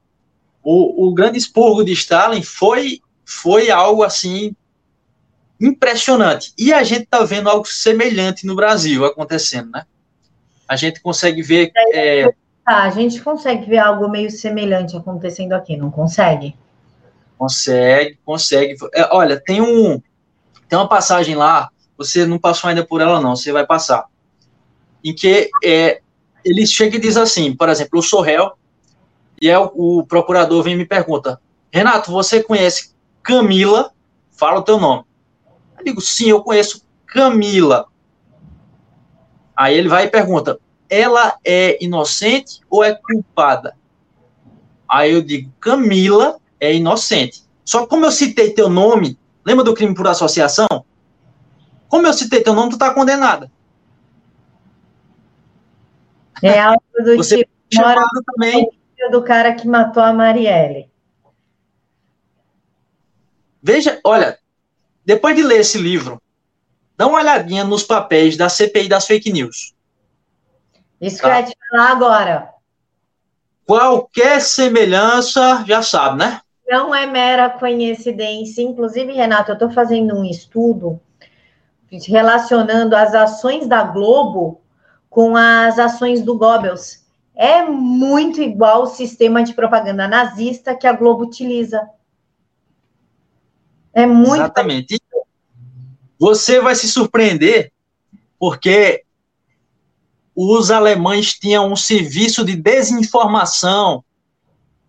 o, 0.63 1.09
o 1.09 1.15
grande 1.15 1.39
expurgo 1.39 1.85
de 1.85 1.93
Stalin 1.93 2.43
foi, 2.43 3.01
foi 3.25 3.71
algo 3.71 4.03
assim 4.03 4.55
impressionante. 5.61 6.53
E 6.59 6.73
a 6.73 6.83
gente 6.83 7.05
está 7.05 7.25
vendo 7.25 7.49
algo 7.49 7.67
semelhante 7.67 8.47
no 8.47 8.55
Brasil 8.55 9.05
acontecendo, 9.05 9.71
né? 9.71 9.87
A 10.69 10.77
gente 10.77 11.01
consegue 11.01 11.43
ver. 11.43 11.71
É... 11.93 12.35
Ah, 12.65 12.85
a 12.85 12.91
gente 12.91 13.21
consegue 13.21 13.67
ver 13.67 13.79
algo 13.79 14.09
meio 14.09 14.31
semelhante 14.31 14.97
acontecendo 14.97 15.53
aqui, 15.53 15.77
não 15.77 15.91
consegue? 15.91 16.57
Consegue, 17.45 18.19
consegue. 18.25 18.75
É, 18.95 19.07
olha, 19.13 19.39
tem 19.39 19.61
um 19.61 20.01
tem 20.67 20.79
uma 20.79 20.89
passagem 20.89 21.35
lá, 21.35 21.69
você 21.95 22.25
não 22.25 22.39
passou 22.39 22.71
ainda 22.71 22.83
por 22.87 23.03
ela, 23.03 23.21
não, 23.21 23.37
você 23.37 23.53
vai 23.53 23.67
passar. 23.67 24.07
Em 25.05 25.15
que 25.15 25.51
é, 25.63 26.01
ele 26.43 26.67
chega 26.67 26.97
e 26.97 26.99
diz 26.99 27.19
assim, 27.19 27.55
por 27.55 27.69
exemplo, 27.69 27.99
eu 27.99 28.03
sou 28.03 28.23
réu, 28.23 28.53
e 29.39 29.51
é 29.51 29.59
o, 29.59 29.71
o 29.75 30.07
procurador 30.07 30.63
vem 30.63 30.73
e 30.73 30.77
me 30.79 30.87
pergunta: 30.87 31.39
Renato, 31.71 32.11
você 32.11 32.43
conhece 32.43 32.95
Camila? 33.23 33.93
Fala 34.33 34.61
o 34.61 34.65
teu 34.65 34.81
nome. 34.81 35.05
Eu 35.79 35.85
digo: 35.85 36.01
sim, 36.01 36.31
eu 36.31 36.43
conheço 36.43 36.87
Camila. 37.05 37.89
Aí 39.55 39.77
ele 39.77 39.91
vai 39.91 40.07
e 40.07 40.11
pergunta: 40.11 40.59
ela 40.89 41.37
é 41.45 41.77
inocente 41.85 42.61
ou 42.71 42.83
é 42.83 42.95
culpada? 42.95 43.77
Aí 44.89 45.13
eu 45.13 45.21
digo: 45.21 45.53
Camila 45.61 46.41
é 46.65 46.75
inocente. 46.75 47.43
Só 47.65 47.87
como 47.87 48.07
eu 48.07 48.13
citei 48.13 48.51
teu 48.53 48.69
nome, 48.69 49.19
lembra 49.45 49.65
do 49.65 49.75
crime 49.75 49.95
por 49.95 50.07
associação? 50.07 50.67
Como 51.89 52.07
eu 52.07 52.13
citei 52.13 52.43
teu 52.43 52.55
nome, 52.55 52.71
tu 52.71 52.79
tá 52.79 52.93
condenada. 52.93 53.51
É 56.43 56.61
algo 56.61 56.83
do 57.03 57.17
Você 57.17 57.39
tipo. 57.39 57.55
Chamado 57.73 58.23
também 58.27 58.69
do 59.11 59.23
cara 59.23 59.55
que 59.55 59.67
matou 59.67 60.03
a 60.03 60.13
Marielle. 60.13 60.91
Veja, 63.63 64.01
olha, 64.05 64.39
depois 65.05 65.35
de 65.37 65.43
ler 65.43 65.61
esse 65.61 65.79
livro, 65.79 66.21
dá 66.97 67.07
uma 67.07 67.19
olhadinha 67.19 67.65
nos 67.65 67.83
papéis 67.83 68.37
da 68.37 68.49
CPI 68.49 68.89
das 68.89 69.07
fake 69.07 69.33
news. 69.33 69.75
Isso 71.01 71.21
tá? 71.21 71.23
que 71.23 71.29
eu 71.29 71.41
ia 71.41 71.47
te 71.47 71.57
falar 71.71 71.91
agora. 71.91 72.55
Qualquer 73.67 74.41
semelhança, 74.41 75.65
já 75.67 75.83
sabe, 75.83 76.19
né? 76.19 76.41
Não 76.67 76.95
é 76.95 77.07
mera 77.07 77.51
coincidência. 77.51 78.63
Inclusive, 78.63 79.13
Renato, 79.13 79.51
eu 79.51 79.55
estou 79.55 79.71
fazendo 79.71 80.17
um 80.17 80.25
estudo 80.25 81.01
relacionando 82.09 82.97
as 82.97 83.15
ações 83.15 83.69
da 83.69 83.85
Globo 83.85 84.61
com 85.09 85.37
as 85.37 85.79
ações 85.79 86.23
do 86.23 86.37
Goebbels 86.37 87.05
é 87.35 87.65
muito 87.65 88.41
igual 88.41 88.85
o 88.85 88.87
sistema 88.87 89.43
de 89.43 89.55
propaganda 89.55 90.07
nazista 90.07 90.75
que 90.75 90.87
a 90.87 90.93
Globo 90.93 91.25
utiliza. 91.25 91.89
É 93.93 94.07
muito. 94.07 94.37
Exatamente. 94.37 95.01
Você 96.19 96.61
vai 96.61 96.77
se 96.77 96.89
surpreender, 96.89 97.73
porque 98.39 99.05
os 100.35 100.71
alemães 100.71 101.35
tinham 101.35 101.73
um 101.73 101.77
serviço 101.77 102.45
de 102.45 102.57
desinformação, 102.57 104.05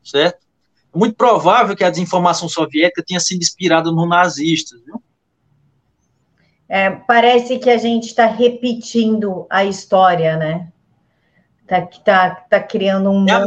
certo? 0.04 0.45
Muito 0.96 1.16
provável 1.16 1.76
que 1.76 1.84
a 1.84 1.90
desinformação 1.90 2.48
soviética 2.48 3.04
tenha 3.06 3.20
sido 3.20 3.42
inspirada 3.42 3.92
no 3.92 4.08
nazistas, 4.08 4.82
viu? 4.86 5.04
É, 6.70 6.90
parece 6.90 7.60
que 7.60 7.70
a 7.70 7.78
gente 7.78 8.08
está 8.08 8.26
repetindo 8.26 9.46
a 9.50 9.66
história, 9.66 10.38
né? 10.38 10.72
Tá, 11.68 11.82
tá, 11.82 12.36
tá 12.50 12.60
criando 12.60 13.12
um 13.12 13.26
é 13.28 13.44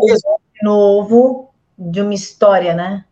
novo 0.62 1.50
de 1.76 2.00
uma 2.00 2.14
história, 2.14 2.74
né? 2.74 3.04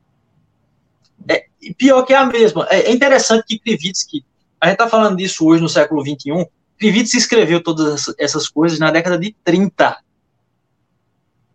É, 1.29 1.47
pior 1.77 2.03
que 2.05 2.13
é 2.13 2.17
a 2.17 2.27
mesma. 2.27 2.67
É, 2.71 2.83
é 2.83 2.93
interessante 2.93 3.45
que 3.47 3.59
Krivitsky, 3.59 4.25
a 4.61 4.67
gente 4.67 4.75
está 4.75 4.89
falando 4.89 5.17
disso 5.17 5.47
hoje 5.47 5.63
no 5.63 5.69
século 5.69 6.03
XXI, 6.05 6.47
Krivitsky 6.79 7.17
escreveu 7.17 7.63
todas 7.63 8.15
essas 8.19 8.49
coisas 8.49 8.79
na 8.79 8.91
década 8.91 9.19
de 9.19 9.35
30. 9.43 9.97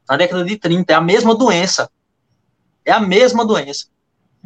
Na 0.10 0.18
década 0.18 0.44
de 0.44 0.58
30, 0.58 0.92
é 0.92 0.96
a 0.96 1.02
mesma 1.02 1.36
doença. 1.36 1.90
É 2.86 2.92
a 2.92 3.00
mesma 3.00 3.46
doença. 3.46 3.88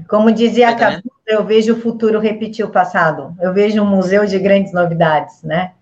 Como 0.08 0.32
dizia 0.32 0.70
a 0.70 0.76
tá 0.76 1.02
eu 1.26 1.44
vejo 1.44 1.74
o 1.74 1.82
futuro 1.82 2.20
repetir 2.20 2.64
o 2.64 2.70
passado. 2.70 3.36
Eu 3.40 3.54
vejo 3.54 3.82
um 3.82 3.86
museu 3.86 4.26
de 4.26 4.38
grandes 4.38 4.72
novidades, 4.72 5.42
né? 5.42 5.74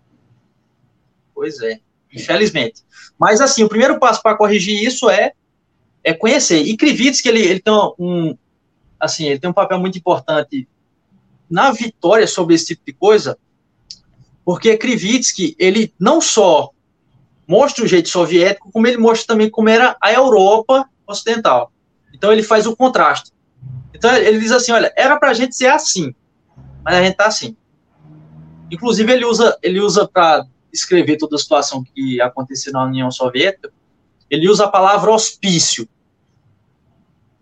Pois 1.36 1.60
é, 1.62 1.80
infelizmente. 2.14 2.82
Mas, 3.20 3.42
assim, 3.42 3.64
o 3.64 3.70
primeiro 3.70 4.00
passo 4.00 4.22
para 4.22 4.38
corrigir 4.38 4.82
isso 4.82 5.10
é, 5.10 5.34
é 6.04 6.14
conhecer. 6.14 6.62
E 6.62 6.78
Krivitsky, 6.78 7.28
ele, 7.28 7.42
ele 7.42 7.60
tem 7.60 7.74
um, 8.00 8.38
assim, 9.00 9.26
ele 9.26 9.40
tem 9.40 9.50
um 9.50 9.54
papel 9.54 9.80
muito 9.80 9.98
importante 9.98 10.68
na 11.50 11.72
vitória 11.72 12.28
sobre 12.28 12.56
esse 12.56 12.68
tipo 12.68 12.84
de 12.86 12.94
coisa, 12.94 13.38
porque 14.46 14.78
Krivitsky, 14.78 15.56
ele 15.60 15.94
não 16.00 16.22
só 16.22 16.72
mostra 17.46 17.84
o 17.84 17.88
jeito 17.88 18.10
soviético, 18.10 18.72
como 18.72 18.88
ele 18.88 18.98
mostra 18.98 19.28
também 19.28 19.50
como 19.50 19.70
era 19.70 19.98
a 20.02 20.12
Europa 20.12 20.90
ocidental. 21.06 21.73
Então 22.24 22.32
ele 22.32 22.42
faz 22.42 22.66
o 22.66 22.74
contraste. 22.74 23.34
Então 23.94 24.10
ele 24.16 24.40
diz 24.40 24.54
assim, 24.54 24.72
olha, 24.72 24.94
era 24.96 25.20
para 25.20 25.32
a 25.32 25.34
gente 25.34 25.58
ser 25.58 25.68
assim, 25.68 26.16
mas 26.82 26.96
a 26.96 27.02
gente 27.02 27.12
está 27.12 27.26
assim. 27.26 27.54
Inclusive 28.72 29.12
ele 29.12 29.26
usa 29.26 29.60
ele 29.62 29.82
usa 29.82 30.08
para 30.08 30.48
escrever 30.72 31.18
toda 31.18 31.36
a 31.36 31.40
situação 31.40 31.84
que 31.84 32.22
aconteceu 32.22 32.72
na 32.72 32.86
União 32.86 33.12
Soviética, 33.12 33.74
ele 34.30 34.48
usa 34.48 34.64
a 34.64 34.70
palavra 34.70 35.12
hospício. 35.12 35.86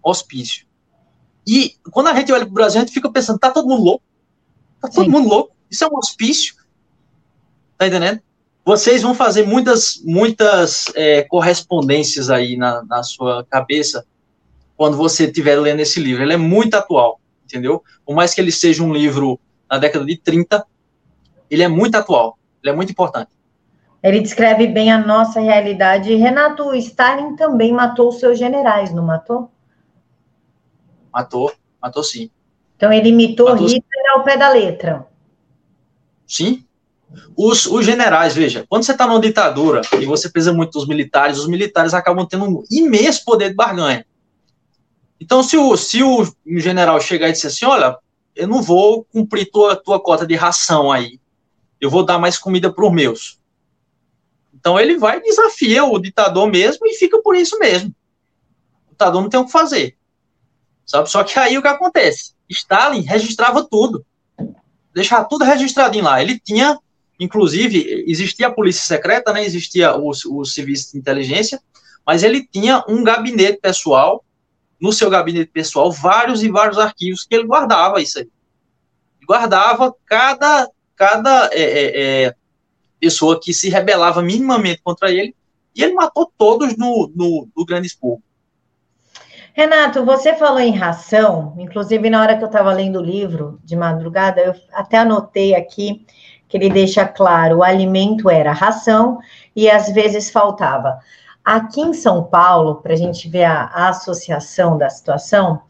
Hospício. 0.01 0.65
E 1.45 1.75
quando 1.91 2.07
a 2.07 2.15
gente 2.15 2.31
olha 2.31 2.43
para 2.43 2.51
o 2.51 2.55
Brasil, 2.55 2.81
a 2.81 2.83
gente 2.83 2.93
fica 2.93 3.11
pensando, 3.11 3.37
tá 3.37 3.51
todo 3.51 3.67
mundo 3.67 3.83
louco? 3.83 4.03
Tá 4.81 4.89
todo 4.89 5.05
Sim. 5.05 5.11
mundo 5.11 5.29
louco? 5.29 5.55
Isso 5.69 5.83
é 5.83 5.87
um 5.87 5.95
hospício? 5.95 6.55
Tá 7.77 7.85
entendendo? 7.85 8.19
Vocês 8.65 9.03
vão 9.03 9.13
fazer 9.13 9.45
muitas, 9.45 10.01
muitas 10.03 10.85
é, 10.95 11.21
correspondências 11.21 12.31
aí 12.31 12.57
na, 12.57 12.83
na 12.83 13.03
sua 13.03 13.45
cabeça 13.45 14.03
quando 14.81 14.97
você 14.97 15.25
estiver 15.25 15.57
lendo 15.57 15.79
esse 15.81 15.99
livro. 15.99 16.23
Ele 16.23 16.33
é 16.33 16.37
muito 16.37 16.73
atual, 16.73 17.21
entendeu? 17.45 17.83
Por 18.03 18.15
mais 18.15 18.33
que 18.33 18.41
ele 18.41 18.51
seja 18.51 18.81
um 18.81 18.91
livro 18.91 19.39
na 19.69 19.77
década 19.77 20.03
de 20.03 20.17
30, 20.17 20.65
ele 21.51 21.61
é 21.61 21.67
muito 21.67 21.93
atual, 21.93 22.35
ele 22.63 22.71
é 22.71 22.75
muito 22.75 22.91
importante. 22.91 23.29
Ele 24.01 24.19
descreve 24.19 24.65
bem 24.65 24.91
a 24.91 24.97
nossa 24.97 25.39
realidade. 25.39 26.15
Renato, 26.15 26.73
Stalin 26.73 27.35
também 27.35 27.71
matou 27.71 28.11
seus 28.11 28.39
generais, 28.39 28.91
não 28.91 29.05
matou? 29.05 29.51
Matou, 31.13 31.53
matou 31.79 32.03
sim. 32.03 32.31
Então 32.75 32.91
ele 32.91 33.09
imitou 33.09 33.49
matou, 33.51 33.67
Hitler 33.67 34.11
ao 34.15 34.23
pé 34.23 34.35
da 34.35 34.49
letra. 34.49 35.05
Sim. 36.25 36.65
Os, 37.37 37.67
os 37.67 37.85
generais, 37.85 38.33
veja, 38.33 38.65
quando 38.67 38.81
você 38.81 38.93
está 38.93 39.05
numa 39.05 39.21
ditadura 39.21 39.81
e 39.99 40.07
você 40.07 40.27
precisa 40.27 40.51
muito 40.51 40.71
dos 40.71 40.87
militares, 40.87 41.37
os 41.37 41.47
militares 41.47 41.93
acabam 41.93 42.25
tendo 42.25 42.45
um 42.45 42.63
imenso 42.71 43.23
poder 43.23 43.49
de 43.49 43.55
barganha. 43.55 44.03
Então, 45.21 45.43
se 45.43 45.55
o, 45.55 45.77
se 45.77 46.01
o 46.01 46.25
general 46.57 46.99
chegar 46.99 47.29
e 47.29 47.31
disser 47.31 47.51
assim, 47.51 47.65
olha, 47.65 47.95
eu 48.35 48.47
não 48.47 48.59
vou 48.59 49.03
cumprir 49.03 49.51
tua, 49.51 49.75
tua 49.75 50.01
cota 50.01 50.25
de 50.25 50.33
ração 50.33 50.91
aí, 50.91 51.19
eu 51.79 51.91
vou 51.91 52.03
dar 52.03 52.17
mais 52.17 52.39
comida 52.39 52.73
para 52.73 52.83
os 52.83 52.91
meus. 52.91 53.39
Então, 54.51 54.79
ele 54.79 54.97
vai 54.97 55.21
desafia 55.21 55.85
o 55.85 55.99
ditador 55.99 56.47
mesmo 56.47 56.87
e 56.87 56.95
fica 56.95 57.21
por 57.21 57.35
isso 57.35 57.59
mesmo. 57.59 57.93
O 58.87 58.91
ditador 58.91 59.21
não 59.21 59.29
tem 59.29 59.39
o 59.39 59.45
que 59.45 59.51
fazer. 59.51 59.95
Sabe? 60.87 61.07
Só 61.07 61.23
que 61.23 61.37
aí 61.37 61.55
o 61.55 61.61
que 61.61 61.67
acontece? 61.67 62.33
Stalin 62.49 63.01
registrava 63.01 63.63
tudo. 63.63 64.03
Deixava 64.91 65.25
tudo 65.25 65.45
registradinho 65.45 66.03
lá. 66.03 66.19
Ele 66.19 66.39
tinha, 66.39 66.79
inclusive, 67.19 68.05
existia 68.07 68.47
a 68.47 68.51
polícia 68.51 68.81
secreta, 68.83 69.31
né? 69.31 69.45
Existia 69.45 69.95
o, 69.95 70.09
o 70.09 70.45
serviço 70.45 70.93
de 70.93 70.97
inteligência, 70.97 71.61
mas 72.05 72.23
ele 72.23 72.45
tinha 72.45 72.83
um 72.89 73.03
gabinete 73.03 73.59
pessoal, 73.61 74.25
no 74.81 74.91
seu 74.91 75.09
gabinete 75.09 75.51
pessoal, 75.51 75.91
vários 75.91 76.41
e 76.43 76.49
vários 76.49 76.79
arquivos 76.79 77.23
que 77.23 77.35
ele 77.35 77.45
guardava 77.45 78.01
isso 78.01 78.19
aí. 78.19 78.27
Guardava 79.27 79.93
cada, 80.05 80.67
cada 80.95 81.49
é, 81.53 81.61
é, 81.61 82.23
é, 82.25 82.35
pessoa 82.99 83.39
que 83.39 83.53
se 83.53 83.69
rebelava 83.69 84.21
minimamente 84.21 84.81
contra 84.83 85.11
ele, 85.11 85.35
e 85.75 85.83
ele 85.83 85.93
matou 85.93 86.31
todos 86.37 86.75
no, 86.75 87.11
no, 87.15 87.47
no 87.55 87.65
Grande 87.65 87.87
Expurgo. 87.87 88.23
Renato, 89.53 90.05
você 90.05 90.33
falou 90.33 90.59
em 90.59 90.75
ração, 90.75 91.55
inclusive 91.57 92.09
na 92.09 92.21
hora 92.21 92.37
que 92.37 92.43
eu 92.43 92.47
estava 92.47 92.73
lendo 92.73 92.99
o 92.99 93.03
livro 93.03 93.59
de 93.63 93.75
madrugada, 93.75 94.41
eu 94.41 94.55
até 94.73 94.97
anotei 94.97 95.53
aqui 95.53 96.05
que 96.47 96.57
ele 96.57 96.69
deixa 96.69 97.05
claro: 97.05 97.57
o 97.57 97.63
alimento 97.63 98.29
era 98.29 98.51
ração 98.51 99.19
e 99.55 99.69
às 99.69 99.89
vezes 99.91 100.29
faltava. 100.29 100.99
Aqui 101.43 101.81
em 101.81 101.93
São 101.93 102.23
Paulo, 102.23 102.75
para 102.75 102.93
a 102.93 102.97
gente 102.97 103.27
ver 103.27 103.45
a, 103.45 103.63
a, 103.63 103.89
associação 103.89 104.77
da 104.77 104.89
situação, 104.89 105.61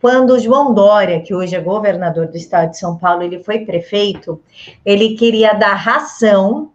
quando 0.00 0.38
João 0.38 0.72
Dória, 0.72 1.20
que 1.20 1.34
hoje 1.34 1.56
é 1.56 1.60
governador 1.60 2.28
do 2.28 2.36
estado 2.36 2.70
de 2.70 2.78
São 2.78 2.96
Paulo, 2.96 3.22
ele 3.22 3.42
foi 3.42 3.64
prefeito, 3.64 4.40
ele 4.84 5.16
queria 5.16 5.54
dar 5.54 5.74
ração 5.74 6.70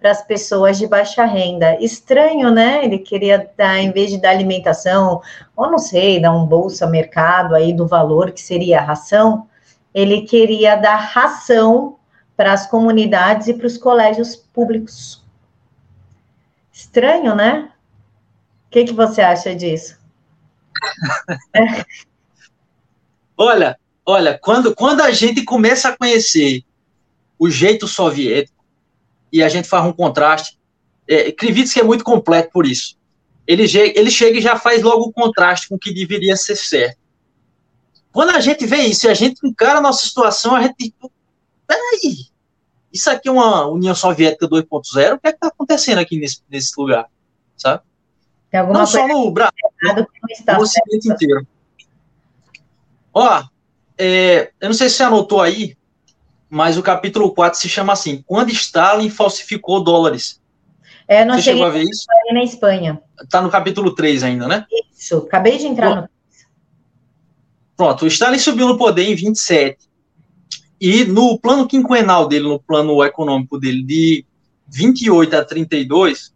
para 0.00 0.12
as 0.12 0.22
pessoas 0.22 0.78
de 0.78 0.86
baixa 0.86 1.24
renda. 1.24 1.76
Estranho, 1.82 2.50
né? 2.50 2.84
Ele 2.84 2.98
queria 2.98 3.50
dar, 3.56 3.78
em 3.78 3.90
vez 3.90 4.10
de 4.10 4.18
dar 4.18 4.30
alimentação, 4.30 5.20
ou 5.54 5.70
não 5.70 5.78
sei, 5.78 6.20
dar 6.20 6.32
um 6.32 6.46
bolsa 6.46 6.86
mercado 6.86 7.54
aí 7.54 7.72
do 7.72 7.86
valor 7.86 8.30
que 8.30 8.40
seria 8.40 8.78
a 8.78 8.84
ração, 8.84 9.46
ele 9.92 10.22
queria 10.22 10.76
dar 10.76 10.96
ração 10.96 11.96
para 12.36 12.52
as 12.52 12.66
comunidades 12.66 13.48
e 13.48 13.54
para 13.54 13.66
os 13.66 13.76
colégios 13.76 14.34
públicos. 14.34 15.22
Estranho, 16.72 17.34
né? 17.34 17.70
O 18.70 18.72
que, 18.72 18.84
que 18.84 18.92
você 18.92 19.20
acha 19.20 19.52
disso? 19.52 19.98
Olha, 23.36 23.78
olha, 24.04 24.38
quando, 24.38 24.74
quando 24.74 25.00
a 25.00 25.10
gente 25.12 25.42
começa 25.44 25.88
a 25.88 25.96
conhecer 25.96 26.62
o 27.38 27.48
jeito 27.48 27.88
soviético, 27.88 28.62
e 29.32 29.42
a 29.42 29.48
gente 29.48 29.66
faz 29.66 29.84
um 29.86 29.94
contraste. 29.94 30.58
É, 31.08 31.32
Krivitsky 31.32 31.80
é 31.80 31.82
muito 31.82 32.04
completo 32.04 32.50
por 32.52 32.66
isso. 32.66 32.98
Ele, 33.46 33.64
ele 33.94 34.10
chega 34.10 34.38
e 34.38 34.42
já 34.42 34.58
faz 34.58 34.82
logo 34.82 35.04
o 35.04 35.12
contraste 35.12 35.68
com 35.68 35.76
o 35.76 35.78
que 35.78 35.90
deveria 35.90 36.36
ser 36.36 36.54
certo. 36.54 36.98
Quando 38.12 38.30
a 38.30 38.40
gente 38.40 38.66
vê 38.66 38.82
isso 38.82 39.06
e 39.06 39.08
a 39.08 39.14
gente 39.14 39.40
encara 39.42 39.78
a 39.78 39.82
nossa 39.82 40.06
situação, 40.06 40.54
a 40.54 40.62
gente 40.62 40.94
peraí, 41.66 42.26
isso 42.92 43.08
aqui 43.08 43.28
é 43.28 43.32
uma 43.32 43.66
União 43.68 43.94
Soviética 43.94 44.46
2.0, 44.46 45.14
o 45.14 45.18
que 45.18 45.28
é 45.28 45.30
está 45.30 45.46
acontecendo 45.46 45.98
aqui 45.98 46.18
nesse, 46.18 46.42
nesse 46.50 46.72
lugar, 46.78 47.08
sabe? 47.56 47.82
Não 48.52 48.86
só 48.86 49.06
no 49.06 49.30
Brasil, 49.30 49.52
no 49.82 50.60
Ocidente 50.60 51.08
inteiro. 51.08 51.46
Ó, 53.12 53.44
é, 53.96 54.50
eu 54.60 54.68
não 54.68 54.74
sei 54.74 54.88
se 54.88 54.96
você 54.96 55.02
anotou 55.04 55.40
aí, 55.40 55.76
mas 56.48 56.76
o 56.76 56.82
capítulo 56.82 57.32
4 57.32 57.58
se 57.58 57.68
chama 57.68 57.92
assim: 57.92 58.24
Quando 58.26 58.50
Stalin 58.50 59.10
falsificou 59.10 59.82
dólares. 59.82 60.40
É, 61.06 61.24
não 61.24 61.34
Você 61.34 61.42
chegou 61.42 61.64
a 61.64 61.70
ver 61.70 61.82
isso? 61.82 62.06
na 62.32 62.42
Espanha. 62.42 63.00
Está 63.20 63.40
no 63.42 63.50
capítulo 63.50 63.94
3 63.94 64.22
ainda, 64.22 64.46
né? 64.46 64.64
Isso, 64.96 65.18
acabei 65.18 65.58
de 65.58 65.66
entrar 65.66 65.90
Pronto. 65.90 66.02
no. 66.02 66.20
Pronto, 67.76 68.04
o 68.04 68.08
Stalin 68.08 68.38
subiu 68.38 68.68
no 68.68 68.78
poder 68.78 69.04
em 69.04 69.14
27. 69.14 69.78
E 70.80 71.04
no 71.04 71.38
plano 71.38 71.66
quinquenal 71.66 72.28
dele, 72.28 72.48
no 72.48 72.60
plano 72.60 73.04
econômico 73.04 73.58
dele, 73.58 73.82
de 73.82 74.24
28 74.68 75.36
a 75.36 75.44
32, 75.44 76.32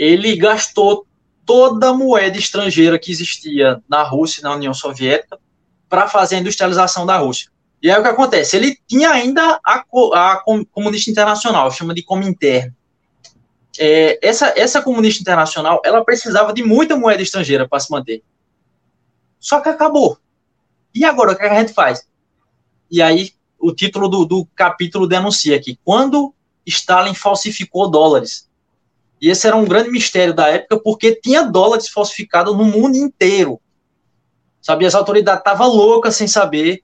ele 0.00 0.34
gastou 0.34 1.06
toda 1.44 1.90
a 1.90 1.92
moeda 1.92 2.38
estrangeira 2.38 2.98
que 2.98 3.12
existia 3.12 3.82
na 3.86 4.02
Rússia 4.02 4.42
na 4.42 4.54
União 4.54 4.72
Soviética 4.72 5.38
para 5.90 6.08
fazer 6.08 6.36
a 6.36 6.38
industrialização 6.38 7.04
da 7.04 7.18
Rússia. 7.18 7.50
E 7.82 7.90
aí 7.90 8.00
o 8.00 8.02
que 8.02 8.08
acontece? 8.08 8.56
Ele 8.56 8.78
tinha 8.88 9.10
ainda 9.10 9.60
a, 9.62 9.84
a 10.14 10.42
comunista 10.72 11.10
internacional, 11.10 11.70
chama 11.70 11.92
de 11.92 12.02
Comintern. 12.02 12.72
É, 13.78 14.18
essa, 14.26 14.54
essa 14.56 14.80
comunista 14.80 15.20
internacional, 15.20 15.82
ela 15.84 16.02
precisava 16.02 16.54
de 16.54 16.62
muita 16.62 16.96
moeda 16.96 17.22
estrangeira 17.22 17.68
para 17.68 17.80
se 17.80 17.90
manter. 17.90 18.22
Só 19.38 19.60
que 19.60 19.68
acabou. 19.68 20.18
E 20.94 21.04
agora, 21.04 21.32
o 21.32 21.36
que 21.36 21.42
a 21.42 21.60
gente 21.60 21.74
faz? 21.74 22.06
E 22.90 23.02
aí, 23.02 23.32
o 23.58 23.70
título 23.70 24.08
do, 24.08 24.24
do 24.24 24.46
capítulo 24.54 25.06
denuncia 25.06 25.56
aqui. 25.56 25.78
Quando 25.84 26.34
Stalin 26.64 27.14
falsificou 27.14 27.90
dólares. 27.90 28.49
E 29.20 29.28
esse 29.28 29.46
era 29.46 29.56
um 29.56 29.64
grande 29.64 29.90
mistério 29.90 30.32
da 30.32 30.48
época, 30.48 30.80
porque 30.80 31.14
tinha 31.14 31.42
dólares 31.42 31.88
falsificados 31.88 32.56
no 32.56 32.64
mundo 32.64 32.96
inteiro. 32.96 33.60
Sabe, 34.62 34.86
as 34.86 34.94
autoridades 34.94 35.40
estavam 35.40 35.68
loucas 35.68 36.16
sem 36.16 36.26
saber 36.26 36.82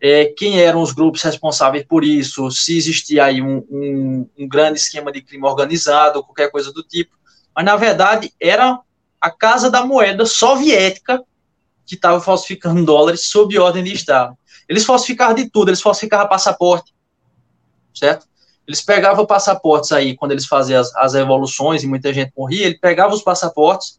é, 0.00 0.26
quem 0.26 0.60
eram 0.60 0.80
os 0.80 0.92
grupos 0.92 1.22
responsáveis 1.22 1.84
por 1.84 2.04
isso, 2.04 2.50
se 2.50 2.76
existia 2.76 3.24
aí 3.24 3.42
um, 3.42 3.64
um, 3.70 4.28
um, 4.38 4.48
grande 4.48 4.78
esquema 4.78 5.10
de 5.10 5.20
crime 5.20 5.44
organizado, 5.44 6.22
qualquer 6.22 6.50
coisa 6.50 6.72
do 6.72 6.82
tipo. 6.82 7.16
mas 7.54 7.64
na 7.64 7.76
verdade 7.76 8.32
era 8.40 8.78
a 9.20 9.30
Casa 9.30 9.70
da 9.70 9.84
Moeda 9.84 10.24
Soviética 10.24 11.22
que 11.84 11.96
estava 11.96 12.20
falsificando 12.20 12.84
dólares 12.84 13.26
sob 13.26 13.58
ordem 13.58 13.82
de 13.82 13.92
Estado. 13.92 14.36
Eles 14.68 14.84
falsificavam 14.84 15.34
de 15.34 15.50
tudo, 15.50 15.70
eles 15.70 15.80
falsificavam 15.80 16.28
passaporte, 16.28 16.94
certo? 17.94 18.26
Eles 18.68 18.82
pegavam 18.82 19.24
passaportes 19.24 19.92
aí, 19.92 20.14
quando 20.14 20.32
eles 20.32 20.44
faziam 20.44 20.78
as, 20.78 20.94
as 20.94 21.14
revoluções 21.14 21.82
e 21.82 21.86
muita 21.86 22.12
gente 22.12 22.30
morria, 22.36 22.66
ele 22.66 22.78
pegava 22.78 23.14
os 23.14 23.22
passaportes 23.22 23.98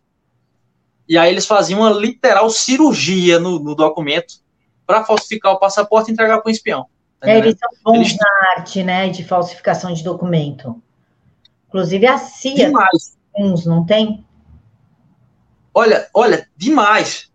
e 1.08 1.18
aí 1.18 1.32
eles 1.32 1.48
faziam 1.48 1.80
uma 1.80 1.90
literal 1.90 2.48
cirurgia 2.52 3.40
no, 3.40 3.58
no 3.58 3.74
documento 3.74 4.36
para 4.86 5.04
falsificar 5.04 5.54
o 5.54 5.60
passaporte 5.60 6.12
e 6.12 6.14
entregar 6.14 6.40
para 6.40 6.50
o 6.50 6.52
espião. 6.52 6.86
Tá 7.20 7.32
é, 7.32 7.40
eles 7.40 7.58
são 7.58 7.70
bons 7.84 8.10
eles... 8.10 8.18
na 8.18 8.58
arte, 8.58 8.84
né, 8.84 9.10
de 9.10 9.24
falsificação 9.24 9.92
de 9.92 10.04
documento. 10.04 10.80
Inclusive 11.68 12.06
a 12.06 12.20
CIA, 12.20 12.68
demais. 12.68 13.18
uns, 13.36 13.66
não 13.66 13.84
tem? 13.84 14.24
Olha, 15.74 16.08
olha, 16.14 16.48
demais. 16.56 17.32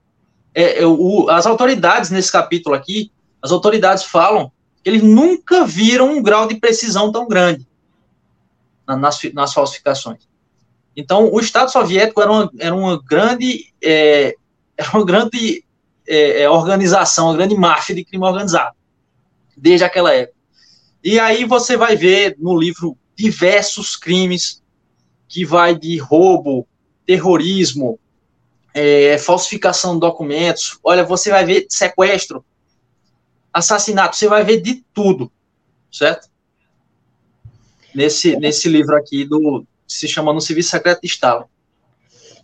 É, 0.55 0.83
é, 0.83 0.87
o, 0.87 1.29
as 1.29 1.47
autoridades 1.47 2.11
nesse 2.11 2.31
capítulo 2.31 2.77
aqui, 2.77 3.11
as 3.43 3.51
autoridades 3.51 4.05
falam 4.05 4.53
eles 4.85 5.03
nunca 5.03 5.65
viram 5.65 6.11
um 6.11 6.23
grau 6.23 6.47
de 6.47 6.57
precisão 6.57 7.11
tão 7.11 7.27
grande 7.27 7.67
nas, 8.87 9.19
nas 9.33 9.53
falsificações. 9.53 10.29
Então, 10.97 11.33
o 11.33 11.41
Estado 11.41 11.71
soviético 11.71 12.21
era 12.21 12.31
uma, 12.31 12.51
era 12.59 12.75
uma 12.75 13.03
grande, 13.03 13.73
é, 13.83 14.35
era 14.77 14.91
uma 14.91 15.05
grande 15.05 15.65
é, 16.07 16.43
é, 16.43 16.51
organização, 16.51 17.27
uma 17.27 17.37
grande 17.37 17.57
máfia 17.57 17.95
de 17.95 18.05
crime 18.05 18.25
organizado, 18.25 18.77
desde 19.57 19.85
aquela 19.85 20.13
época. 20.13 20.39
E 21.03 21.19
aí 21.19 21.45
você 21.45 21.77
vai 21.77 21.97
ver 21.97 22.37
no 22.39 22.59
livro 22.59 22.97
diversos 23.17 23.97
crimes 23.97 24.63
que 25.29 25.45
vai 25.45 25.77
de 25.77 25.99
roubo, 25.99 26.67
terrorismo, 27.07 27.99
é, 28.73 29.19
falsificação 29.19 29.95
de 29.95 30.01
documentos. 30.01 30.79
Olha, 30.83 31.05
você 31.05 31.31
vai 31.31 31.45
ver 31.45 31.67
sequestro, 31.69 32.45
assassinato, 33.55 34.17
você 34.17 34.27
vai 34.27 34.43
ver 34.43 34.61
de 34.61 34.85
tudo, 34.93 35.31
certo? 35.91 36.29
Nesse, 37.95 38.37
nesse 38.37 38.69
livro 38.69 38.97
aqui 38.97 39.25
do 39.25 39.65
se 39.87 40.09
chama 40.09 40.33
No 40.33 40.41
Serviço 40.41 40.71
Secreto 40.71 41.03
de 41.03 41.07
Stalin. 41.07 41.45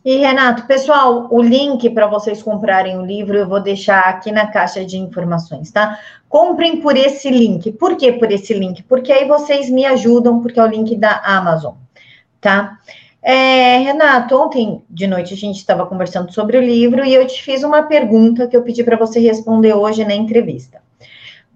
E 0.04 0.16
Renato, 0.16 0.66
pessoal, 0.66 1.26
o 1.30 1.42
link 1.42 1.90
para 1.90 2.06
vocês 2.06 2.42
comprarem 2.42 2.96
o 2.96 3.04
livro 3.04 3.36
eu 3.36 3.48
vou 3.48 3.60
deixar 3.60 4.00
aqui 4.00 4.30
na 4.30 4.46
caixa 4.46 4.84
de 4.84 4.96
informações, 4.96 5.70
tá? 5.70 5.98
Comprem 6.28 6.80
por 6.80 6.96
esse 6.96 7.28
link. 7.28 7.72
Por 7.72 7.96
que 7.96 8.12
por 8.12 8.30
esse 8.30 8.54
link? 8.54 8.82
Porque 8.84 9.12
aí 9.12 9.26
vocês 9.26 9.68
me 9.68 9.84
ajudam, 9.84 10.40
porque 10.40 10.58
é 10.58 10.62
o 10.62 10.66
link 10.66 10.96
da 10.96 11.20
Amazon, 11.22 11.74
tá? 12.40 12.78
É, 13.20 13.78
Renato, 13.78 14.34
ontem 14.34 14.82
de 14.88 15.06
noite 15.06 15.34
a 15.34 15.36
gente 15.36 15.56
estava 15.56 15.84
conversando 15.84 16.32
sobre 16.32 16.56
o 16.56 16.62
livro 16.62 17.04
e 17.04 17.12
eu 17.12 17.26
te 17.26 17.42
fiz 17.42 17.62
uma 17.62 17.82
pergunta 17.82 18.46
que 18.46 18.56
eu 18.56 18.62
pedi 18.62 18.82
para 18.82 18.96
você 18.96 19.20
responder 19.20 19.74
hoje 19.74 20.02
na 20.04 20.14
entrevista. 20.14 20.80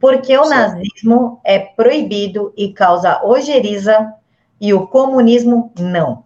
Por 0.00 0.20
que 0.20 0.36
o 0.36 0.48
nazismo 0.48 1.40
é 1.44 1.58
proibido 1.58 2.52
e 2.56 2.72
causa 2.72 3.24
ojeriza 3.24 4.12
e 4.60 4.74
o 4.74 4.86
comunismo 4.86 5.72
não? 5.78 6.24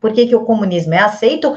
Por 0.00 0.12
que, 0.12 0.26
que 0.26 0.36
o 0.36 0.44
comunismo 0.44 0.94
é 0.94 0.98
aceito? 0.98 1.56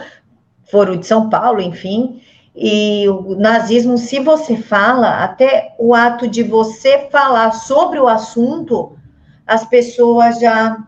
Foro 0.63 0.97
de 0.97 1.05
São 1.05 1.29
Paulo, 1.29 1.61
enfim, 1.61 2.21
e 2.55 3.07
o 3.07 3.35
nazismo, 3.35 3.97
se 3.97 4.19
você 4.19 4.57
fala, 4.57 5.23
até 5.23 5.73
o 5.77 5.93
ato 5.93 6.27
de 6.27 6.43
você 6.43 7.09
falar 7.09 7.51
sobre 7.51 7.99
o 7.99 8.07
assunto, 8.07 8.97
as 9.45 9.65
pessoas 9.65 10.39
já 10.39 10.87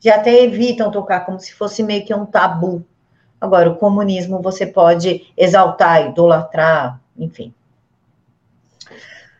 já 0.00 0.14
até 0.14 0.44
evitam 0.44 0.92
tocar, 0.92 1.26
como 1.26 1.40
se 1.40 1.52
fosse 1.52 1.82
meio 1.82 2.04
que 2.04 2.14
um 2.14 2.24
tabu. 2.24 2.84
Agora, 3.40 3.68
o 3.68 3.76
comunismo 3.76 4.40
você 4.40 4.64
pode 4.64 5.32
exaltar, 5.36 6.06
idolatrar, 6.06 7.00
enfim. 7.16 7.52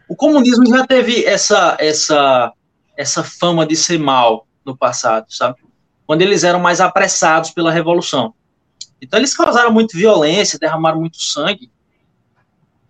O 0.08 0.16
comunismo 0.16 0.66
já 0.66 0.86
teve 0.86 1.24
essa, 1.24 1.76
essa, 1.78 2.52
essa 2.96 3.22
fama 3.22 3.66
de 3.66 3.76
ser 3.76 3.98
mal 3.98 4.46
no 4.64 4.76
passado, 4.76 5.26
sabe? 5.28 5.56
Quando 6.06 6.22
eles 6.22 6.44
eram 6.44 6.58
mais 6.58 6.80
apressados 6.80 7.50
pela 7.50 7.70
revolução. 7.70 8.32
Então, 9.00 9.18
eles 9.18 9.36
causaram 9.36 9.70
muita 9.70 9.96
violência, 9.96 10.58
derramaram 10.58 10.98
muito 10.98 11.20
sangue, 11.22 11.70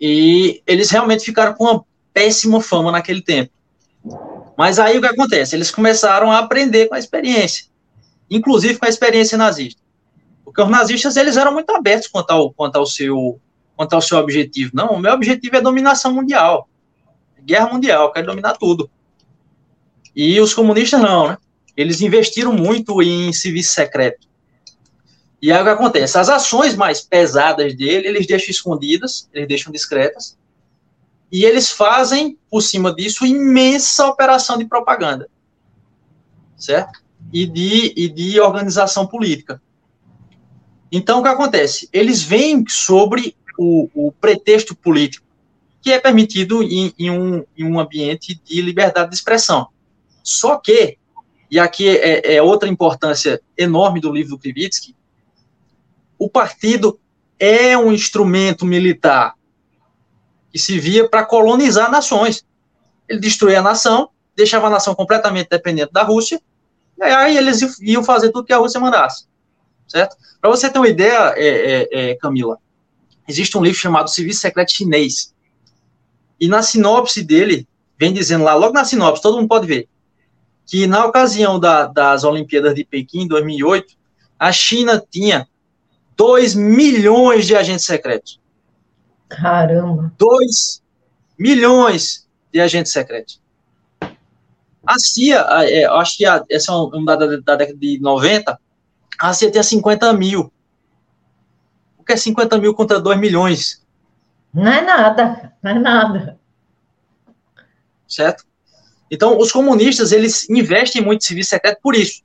e 0.00 0.62
eles 0.66 0.90
realmente 0.90 1.24
ficaram 1.24 1.54
com 1.54 1.64
uma 1.64 1.84
péssima 2.14 2.60
fama 2.60 2.92
naquele 2.92 3.20
tempo. 3.20 3.52
Mas 4.56 4.78
aí 4.78 4.96
o 4.96 5.00
que 5.00 5.06
acontece? 5.06 5.54
Eles 5.54 5.70
começaram 5.70 6.30
a 6.30 6.38
aprender 6.38 6.86
com 6.86 6.94
a 6.94 6.98
experiência, 6.98 7.66
inclusive 8.30 8.78
com 8.78 8.86
a 8.86 8.88
experiência 8.88 9.36
nazista. 9.36 9.80
Porque 10.44 10.62
os 10.62 10.68
nazistas 10.68 11.16
eles 11.16 11.36
eram 11.36 11.52
muito 11.52 11.70
abertos 11.70 12.08
quanto 12.08 12.30
ao, 12.30 12.52
quanto 12.52 12.76
ao, 12.76 12.86
seu, 12.86 13.40
quanto 13.76 13.92
ao 13.92 14.00
seu 14.00 14.18
objetivo. 14.18 14.70
Não, 14.74 14.88
o 14.88 14.98
meu 14.98 15.12
objetivo 15.12 15.56
é 15.56 15.60
dominação 15.60 16.12
mundial. 16.12 16.67
Guerra 17.42 17.72
mundial, 17.72 18.12
quero 18.12 18.26
dominar 18.26 18.56
tudo. 18.56 18.90
E 20.14 20.40
os 20.40 20.52
comunistas 20.52 21.00
não, 21.00 21.28
né? 21.28 21.38
Eles 21.76 22.00
investiram 22.00 22.52
muito 22.52 23.00
em 23.02 23.32
serviço 23.32 23.72
secreto. 23.72 24.26
E 25.40 25.52
aí 25.52 25.60
o 25.60 25.64
que 25.64 25.70
acontece? 25.70 26.18
As 26.18 26.28
ações 26.28 26.74
mais 26.74 27.00
pesadas 27.00 27.74
dele, 27.76 28.08
eles 28.08 28.26
deixam 28.26 28.50
escondidas, 28.50 29.28
eles 29.32 29.46
deixam 29.46 29.72
discretas, 29.72 30.36
e 31.30 31.44
eles 31.44 31.70
fazem, 31.70 32.36
por 32.50 32.62
cima 32.62 32.92
disso, 32.92 33.24
imensa 33.24 34.08
operação 34.08 34.58
de 34.58 34.64
propaganda, 34.64 35.28
certo? 36.56 37.00
E 37.32 37.46
de, 37.46 37.92
e 37.96 38.08
de 38.08 38.40
organização 38.40 39.06
política. 39.06 39.62
Então, 40.90 41.20
o 41.20 41.22
que 41.22 41.28
acontece? 41.28 41.88
Eles 41.92 42.22
vêm 42.22 42.64
sobre 42.66 43.36
o, 43.58 43.88
o 43.94 44.10
pretexto 44.10 44.74
político, 44.74 45.27
que 45.80 45.92
é 45.92 45.98
permitido 45.98 46.62
em, 46.62 46.92
em, 46.98 47.10
um, 47.10 47.44
em 47.56 47.64
um 47.64 47.78
ambiente 47.78 48.40
de 48.44 48.60
liberdade 48.60 49.10
de 49.10 49.16
expressão. 49.16 49.68
Só 50.22 50.56
que, 50.56 50.98
e 51.50 51.58
aqui 51.58 51.88
é, 51.88 52.34
é 52.36 52.42
outra 52.42 52.68
importância 52.68 53.40
enorme 53.56 54.00
do 54.00 54.12
livro 54.12 54.30
do 54.30 54.38
Krivitsky, 54.38 54.94
o 56.18 56.28
partido 56.28 56.98
é 57.38 57.78
um 57.78 57.92
instrumento 57.92 58.66
militar 58.66 59.34
que 60.50 60.58
se 60.58 60.78
via 60.78 61.08
para 61.08 61.24
colonizar 61.24 61.90
nações. 61.90 62.44
Ele 63.08 63.20
destruía 63.20 63.60
a 63.60 63.62
nação, 63.62 64.10
deixava 64.34 64.66
a 64.66 64.70
nação 64.70 64.94
completamente 64.94 65.48
dependente 65.48 65.92
da 65.92 66.02
Rússia, 66.02 66.40
e 66.98 67.02
aí 67.04 67.36
eles 67.36 67.80
iam 67.80 68.02
fazer 68.02 68.30
tudo 68.32 68.44
que 68.44 68.52
a 68.52 68.58
Rússia 68.58 68.80
mandasse. 68.80 69.26
Certo? 69.86 70.16
Para 70.40 70.50
você 70.50 70.68
ter 70.68 70.78
uma 70.78 70.88
ideia, 70.88 71.32
é, 71.36 71.46
é, 71.46 72.10
é, 72.10 72.14
Camila, 72.16 72.58
existe 73.26 73.56
um 73.56 73.62
livro 73.62 73.78
chamado 73.78 74.10
Serviço 74.10 74.40
Secreto 74.40 74.72
Chinês. 74.72 75.32
E 76.40 76.48
na 76.48 76.62
sinopse 76.62 77.22
dele, 77.22 77.66
vem 77.98 78.12
dizendo 78.12 78.44
lá, 78.44 78.54
logo 78.54 78.72
na 78.72 78.84
sinopse, 78.84 79.22
todo 79.22 79.36
mundo 79.36 79.48
pode 79.48 79.66
ver, 79.66 79.88
que 80.66 80.86
na 80.86 81.04
ocasião 81.04 81.58
da, 81.58 81.86
das 81.86 82.24
Olimpíadas 82.24 82.74
de 82.74 82.84
Pequim, 82.84 83.22
em 83.22 83.28
2008, 83.28 83.94
a 84.38 84.52
China 84.52 85.02
tinha 85.10 85.48
2 86.16 86.54
milhões 86.54 87.46
de 87.46 87.56
agentes 87.56 87.86
secretos. 87.86 88.40
Caramba! 89.28 90.12
2 90.18 90.82
milhões 91.38 92.28
de 92.52 92.60
agentes 92.60 92.92
secretos. 92.92 93.40
A 94.86 94.98
CIA, 94.98 95.46
é, 95.64 95.84
acho 95.84 96.16
que 96.16 96.24
a, 96.24 96.42
essa 96.50 96.72
é 96.72 96.74
um 96.74 97.04
dado 97.04 97.40
da, 97.42 97.56
década 97.56 97.78
de 97.78 97.98
90, 98.00 98.58
a 99.18 99.32
CIA 99.32 99.50
tinha 99.50 99.62
50 99.62 100.12
mil. 100.12 100.52
O 101.98 102.04
que 102.04 102.12
é 102.12 102.16
50 102.16 102.58
mil 102.58 102.74
contra 102.74 103.00
2 103.00 103.18
milhões? 103.18 103.84
Não 104.58 104.72
é 104.72 104.80
nada, 104.80 105.52
não 105.62 105.70
é 105.70 105.78
nada. 105.78 106.40
Certo? 108.08 108.44
Então, 109.08 109.38
os 109.38 109.52
comunistas, 109.52 110.10
eles 110.10 110.50
investem 110.50 111.00
muito 111.00 111.22
em 111.22 111.26
serviço 111.26 111.50
secreto 111.50 111.78
por 111.80 111.94
isso. 111.94 112.22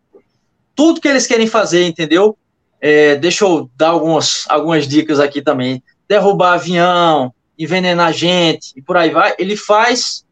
Tudo 0.75 0.99
que 0.99 1.07
eles 1.07 1.27
querem 1.27 1.45
fazer, 1.45 1.85
entendeu? 1.85 2.35
É, 2.81 3.15
deixa 3.17 3.45
eu 3.45 3.69
dar 3.75 3.89
algumas, 3.89 4.45
algumas 4.49 4.87
dicas 4.87 5.19
aqui 5.19 5.41
também 5.43 5.83
derrubar 6.09 6.53
avião, 6.53 7.33
envenenar 7.57 8.11
gente 8.11 8.73
e 8.75 8.81
por 8.81 8.97
aí 8.97 9.11
vai, 9.11 9.35
ele 9.37 9.55
faz, 9.55 10.25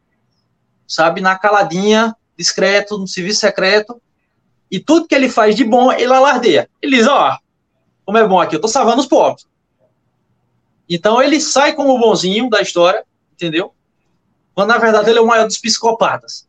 sabe, 0.86 1.20
na 1.20 1.38
caladinha, 1.38 2.14
discreto, 2.36 2.98
no 2.98 3.06
serviço 3.06 3.40
secreto, 3.40 4.02
e 4.68 4.80
tudo 4.80 5.06
que 5.06 5.14
ele 5.14 5.30
faz 5.30 5.54
de 5.54 5.64
bom, 5.64 5.92
ele 5.92 6.12
alardeia. 6.12 6.68
Ele 6.82 6.96
diz, 6.96 7.06
ó, 7.06 7.30
oh, 7.30 7.38
como 8.04 8.18
é 8.18 8.26
bom 8.26 8.40
aqui, 8.40 8.56
eu 8.56 8.60
tô 8.60 8.68
salvando 8.68 9.00
os 9.00 9.06
pobres. 9.06 9.46
Então 10.88 11.22
ele 11.22 11.40
sai 11.40 11.74
como 11.74 11.94
o 11.94 11.98
bonzinho 11.98 12.48
da 12.50 12.60
história, 12.60 13.04
entendeu? 13.32 13.72
Quando 14.54 14.68
na 14.68 14.78
verdade 14.78 15.10
ele 15.10 15.18
é 15.18 15.22
o 15.22 15.26
maior 15.26 15.46
dos 15.46 15.58
psicopatas. 15.58 16.46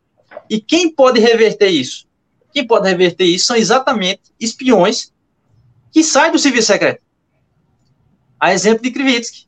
E 0.49 0.59
quem 0.59 0.93
pode 0.93 1.19
reverter 1.19 1.69
isso? 1.69 2.05
Quem 2.51 2.65
pode 2.65 2.87
reverter 2.87 3.25
isso 3.25 3.47
são 3.47 3.55
exatamente 3.55 4.21
espiões 4.39 5.11
que 5.91 6.03
saem 6.03 6.31
do 6.31 6.39
serviço 6.39 6.67
secreto. 6.67 7.01
A 8.39 8.53
exemplo 8.53 8.83
de 8.83 8.91
Krivitsky. 8.91 9.47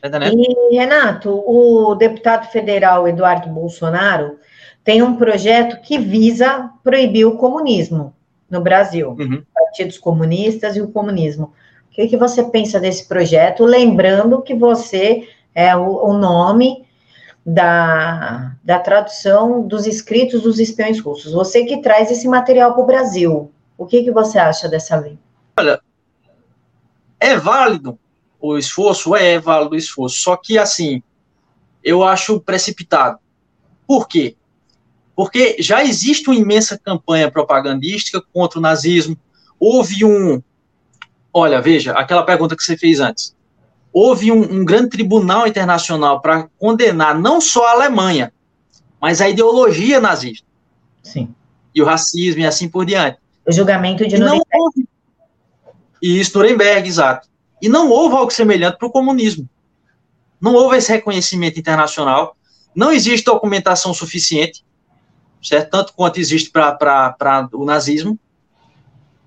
Tá 0.00 0.10
e, 0.22 0.76
Renato, 0.76 1.30
o 1.30 1.94
deputado 1.94 2.50
federal 2.50 3.08
Eduardo 3.08 3.48
Bolsonaro 3.48 4.38
tem 4.84 5.02
um 5.02 5.16
projeto 5.16 5.80
que 5.80 5.98
visa 5.98 6.70
proibir 6.82 7.24
o 7.24 7.38
comunismo, 7.38 8.14
no 8.50 8.60
Brasil, 8.60 9.16
uhum. 9.18 9.42
partidos 9.54 9.96
comunistas 9.96 10.76
e 10.76 10.82
o 10.82 10.88
comunismo. 10.88 11.54
O 11.94 11.96
que, 11.96 12.08
que 12.08 12.16
você 12.16 12.42
pensa 12.42 12.80
desse 12.80 13.06
projeto? 13.06 13.64
Lembrando 13.64 14.42
que 14.42 14.52
você 14.52 15.28
é 15.54 15.76
o, 15.76 16.06
o 16.06 16.18
nome 16.18 16.84
da, 17.46 18.56
da 18.64 18.80
tradução 18.80 19.64
dos 19.64 19.86
escritos 19.86 20.42
dos 20.42 20.58
espiões 20.58 20.98
russos. 20.98 21.32
Você 21.32 21.64
que 21.64 21.80
traz 21.80 22.10
esse 22.10 22.26
material 22.26 22.72
para 22.72 22.82
o 22.82 22.86
Brasil. 22.86 23.52
O 23.78 23.86
que, 23.86 24.02
que 24.02 24.10
você 24.10 24.40
acha 24.40 24.68
dessa 24.68 24.96
lei? 24.96 25.16
Olha, 25.56 25.80
é 27.20 27.36
válido 27.36 27.96
o 28.40 28.58
esforço? 28.58 29.14
É, 29.14 29.34
é 29.34 29.38
válido 29.38 29.76
o 29.76 29.78
esforço. 29.78 30.18
Só 30.18 30.36
que, 30.36 30.58
assim, 30.58 31.00
eu 31.80 32.02
acho 32.02 32.40
precipitado. 32.40 33.20
Por 33.86 34.08
quê? 34.08 34.34
Porque 35.14 35.58
já 35.60 35.84
existe 35.84 36.28
uma 36.28 36.34
imensa 36.34 36.76
campanha 36.76 37.30
propagandística 37.30 38.20
contra 38.32 38.58
o 38.58 38.62
nazismo. 38.62 39.16
Houve 39.60 40.04
um. 40.04 40.42
Olha, 41.36 41.60
veja, 41.60 41.92
aquela 41.92 42.22
pergunta 42.22 42.56
que 42.56 42.62
você 42.62 42.76
fez 42.76 43.00
antes. 43.00 43.34
Houve 43.92 44.30
um, 44.30 44.40
um 44.40 44.64
grande 44.64 44.90
tribunal 44.90 45.46
internacional 45.46 46.20
para 46.20 46.48
condenar 46.58 47.18
não 47.18 47.40
só 47.40 47.66
a 47.66 47.72
Alemanha, 47.72 48.32
mas 49.00 49.20
a 49.20 49.28
ideologia 49.28 50.00
nazista. 50.00 50.46
Sim. 51.02 51.34
E 51.74 51.82
o 51.82 51.84
racismo 51.84 52.40
e 52.40 52.46
assim 52.46 52.68
por 52.68 52.86
diante. 52.86 53.18
O 53.46 53.52
julgamento 53.52 54.06
de 54.06 54.16
Nuremberg. 54.16 54.44
Não 54.52 54.60
houve... 54.60 54.88
Isso, 56.00 56.38
Nuremberg, 56.38 56.88
exato. 56.88 57.28
E 57.60 57.68
não 57.68 57.90
houve 57.90 58.14
algo 58.14 58.30
semelhante 58.30 58.78
para 58.78 58.86
o 58.86 58.92
comunismo. 58.92 59.48
Não 60.40 60.54
houve 60.54 60.76
esse 60.76 60.92
reconhecimento 60.92 61.58
internacional. 61.58 62.36
Não 62.74 62.92
existe 62.92 63.24
documentação 63.24 63.92
suficiente 63.92 64.64
certo? 65.44 65.70
Tanto 65.70 65.92
quanto 65.92 66.18
existe 66.18 66.50
para 66.50 67.48
o 67.52 67.64
nazismo. 67.64 68.18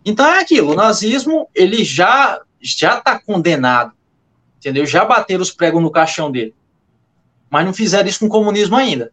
Então 0.08 0.26
é 0.26 0.40
aquilo, 0.40 0.72
o 0.72 0.76
nazismo, 0.76 1.50
ele 1.54 1.84
já 1.84 2.42
já 2.62 2.98
está 2.98 3.20
condenado, 3.20 3.92
entendeu? 4.56 4.86
Já 4.86 5.04
bateram 5.04 5.42
os 5.42 5.52
pregos 5.52 5.82
no 5.82 5.92
caixão 5.92 6.32
dele. 6.32 6.56
Mas 7.50 7.66
não 7.66 7.74
fizeram 7.74 8.08
isso 8.08 8.22
com 8.22 8.28
o 8.28 8.30
comunismo 8.30 8.78
ainda. 8.78 9.12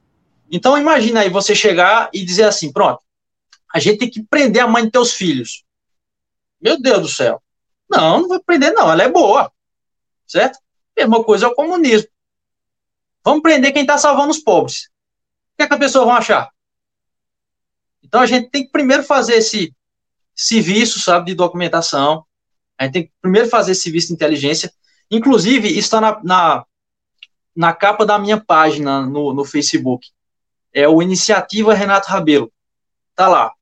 Então 0.48 0.78
imagina 0.78 1.22
aí 1.22 1.28
você 1.28 1.52
chegar 1.52 2.10
e 2.12 2.24
dizer 2.24 2.44
assim, 2.44 2.72
pronto, 2.72 3.02
a 3.72 3.80
gente 3.80 3.98
tem 3.98 4.08
que 4.08 4.22
prender 4.22 4.62
a 4.62 4.68
mãe 4.68 4.84
de 4.84 4.92
teus 4.92 5.14
filhos. 5.14 5.64
Meu 6.60 6.80
Deus 6.80 7.02
do 7.02 7.08
céu. 7.08 7.42
Não, 7.90 8.20
não 8.20 8.28
vai 8.28 8.38
prender 8.38 8.72
não, 8.72 8.88
ela 8.88 9.02
é 9.02 9.08
boa. 9.08 9.50
Certo? 10.24 10.60
Mesma 10.96 11.24
coisa 11.24 11.46
é 11.46 11.48
o 11.48 11.56
comunismo. 11.56 12.08
Vamos 13.24 13.42
prender 13.42 13.72
quem 13.72 13.82
está 13.82 13.98
salvando 13.98 14.30
os 14.30 14.38
pobres. 14.38 14.84
O 15.54 15.56
que, 15.56 15.64
é 15.64 15.66
que 15.66 15.74
a 15.74 15.78
pessoa 15.78 16.06
vai 16.06 16.18
achar? 16.18 16.50
Então 18.00 18.20
a 18.20 18.26
gente 18.26 18.48
tem 18.48 18.64
que 18.64 18.70
primeiro 18.70 19.02
fazer 19.02 19.34
esse 19.34 19.74
serviço, 20.34 21.00
sabe, 21.00 21.26
de 21.26 21.34
documentação. 21.34 22.24
A 22.78 22.84
gente 22.84 22.92
tem 22.92 23.02
que 23.04 23.12
primeiro 23.20 23.48
fazer 23.48 23.72
esse 23.72 23.82
serviço 23.82 24.08
de 24.08 24.14
inteligência. 24.14 24.72
Inclusive, 25.10 25.68
isso 25.68 25.78
está 25.78 26.00
na, 26.00 26.20
na, 26.24 26.64
na, 27.54 27.72
capa 27.72 28.04
da 28.04 28.18
minha 28.18 28.40
página 28.40 29.06
no, 29.06 29.32
no 29.32 29.44
Facebook. 29.44 30.08
É 30.72 30.88
o 30.88 31.00
Iniciativa 31.00 31.74
Renato 31.74 32.08
Rabelo. 32.08 32.52
Tá 33.14 33.28
lá. 33.28 33.52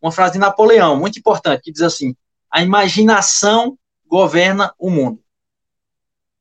Uma 0.00 0.12
frase 0.12 0.34
de 0.34 0.38
Napoleão, 0.38 0.96
muito 0.96 1.18
importante, 1.18 1.62
que 1.62 1.72
diz 1.72 1.82
assim: 1.82 2.14
a 2.50 2.62
imaginação 2.62 3.78
governa 4.06 4.74
o 4.78 4.90
mundo. 4.90 5.20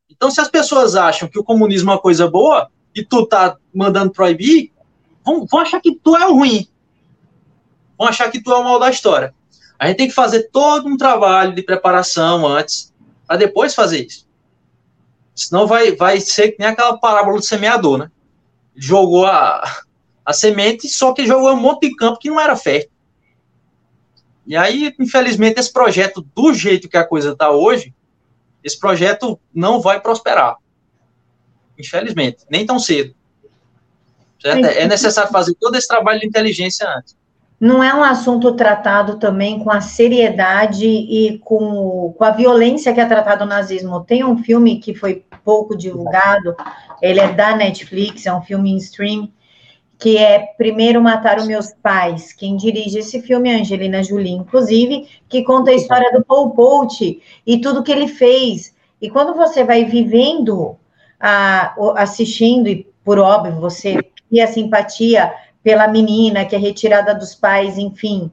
Então, 0.10 0.30
se 0.30 0.42
as 0.42 0.50
pessoas 0.50 0.96
acham 0.96 1.28
que 1.28 1.40
o 1.40 1.44
comunismo 1.44 1.90
é 1.90 1.94
uma 1.94 2.02
coisa 2.02 2.30
boa 2.30 2.70
e 2.94 3.04
tu 3.04 3.26
tá 3.26 3.58
mandando 3.74 4.12
proibir, 4.12 4.74
vão, 5.24 5.46
vão 5.46 5.60
achar 5.60 5.80
que 5.80 5.96
tu 5.96 6.16
é 6.16 6.28
o 6.28 6.34
ruim 6.34 6.68
vão 7.98 8.08
achar 8.08 8.32
que 8.32 8.42
tu 8.42 8.52
é 8.52 8.56
o 8.56 8.64
mal 8.64 8.80
da 8.80 8.90
história. 8.90 9.34
A 9.80 9.88
gente 9.88 9.98
tem 9.98 10.08
que 10.08 10.14
fazer 10.14 10.50
todo 10.52 10.88
um 10.88 10.98
trabalho 10.98 11.54
de 11.54 11.62
preparação 11.62 12.46
antes, 12.48 12.94
para 13.26 13.38
depois 13.38 13.76
fazer 13.76 14.06
isso. 14.06 14.28
Senão 15.36 15.68
vai, 15.68 15.96
vai 15.96 16.20
ser 16.20 16.52
que 16.52 16.60
nem 16.60 16.70
aquela 16.70 16.98
parábola 16.98 17.38
do 17.38 17.44
semeador, 17.44 17.98
né? 17.98 18.12
Jogou 18.76 19.26
a, 19.26 19.64
a 20.26 20.34
semente, 20.34 20.88
só 20.88 21.14
que 21.14 21.28
jogou 21.28 21.52
um 21.52 21.60
monte 21.60 21.90
de 21.90 21.96
campo 21.96 22.20
que 22.20 22.30
não 22.30 22.40
era 22.40 22.56
fértil. 22.56 22.92
E 24.46 24.56
aí, 24.56 24.96
infelizmente, 25.00 25.60
esse 25.60 25.72
projeto, 25.72 26.26
do 26.36 26.54
jeito 26.54 26.88
que 26.88 26.98
a 26.98 27.04
coisa 27.04 27.34
está 27.34 27.52
hoje, 27.52 27.94
esse 28.64 28.80
projeto 28.80 29.40
não 29.54 29.80
vai 29.80 30.00
prosperar. 30.00 30.56
Infelizmente, 31.78 32.46
nem 32.50 32.66
tão 32.66 32.80
cedo. 32.80 33.14
Certo? 34.42 34.66
É 34.66 34.88
necessário 34.88 35.32
fazer 35.32 35.54
todo 35.56 35.76
esse 35.76 35.88
trabalho 35.88 36.20
de 36.20 36.28
inteligência 36.28 36.88
antes 36.90 37.16
não 37.60 37.82
é 37.82 37.94
um 37.94 38.04
assunto 38.04 38.54
tratado 38.54 39.18
também 39.18 39.60
com 39.60 39.72
a 39.72 39.82
seriedade 39.82 40.88
e 40.88 41.40
com, 41.40 42.14
com 42.16 42.24
a 42.24 42.32
violência 42.32 42.94
que 42.94 43.00
é 43.00 43.06
tratado 43.06 43.44
o 43.44 43.48
nazismo. 43.48 44.04
Tem 44.04 44.24
um 44.24 44.38
filme 44.38 44.80
que 44.80 44.94
foi 44.94 45.24
pouco 45.44 45.76
divulgado, 45.76 46.56
ele 47.02 47.20
é 47.20 47.34
da 47.34 47.56
Netflix, 47.56 48.26
é 48.28 48.34
um 48.34 48.42
filme 48.42 48.72
em 48.72 48.78
stream, 48.78 49.32
que 49.98 50.18
é 50.18 50.40
Primeiro 50.56 51.02
Mataram 51.02 51.48
Meus 51.48 51.74
Pais. 51.74 52.32
Quem 52.32 52.56
dirige 52.56 53.00
esse 53.00 53.22
filme 53.24 53.50
é 53.50 53.60
Angelina 53.60 54.04
Jolie, 54.04 54.34
inclusive, 54.34 55.08
que 55.28 55.44
conta 55.44 55.72
a 55.72 55.76
história 55.76 56.12
do 56.12 56.24
Paul 56.24 56.52
Pot 56.52 57.22
e 57.46 57.58
tudo 57.60 57.82
que 57.82 57.92
ele 57.92 58.08
fez. 58.08 58.76
E 59.02 59.10
quando 59.10 59.34
você 59.34 59.64
vai 59.64 59.86
vivendo, 59.86 60.78
a, 61.20 61.74
assistindo, 61.96 62.68
e 62.68 62.88
por 63.04 63.18
óbvio, 63.18 63.60
você 63.60 64.04
cria 64.30 64.46
simpatia 64.46 65.34
pela 65.64 65.88
menina 65.88 66.46
que 66.46 66.56
é 66.56 66.60
retirada 66.60 67.14
dos 67.14 67.36
pais, 67.36 67.78
enfim. 67.78 68.32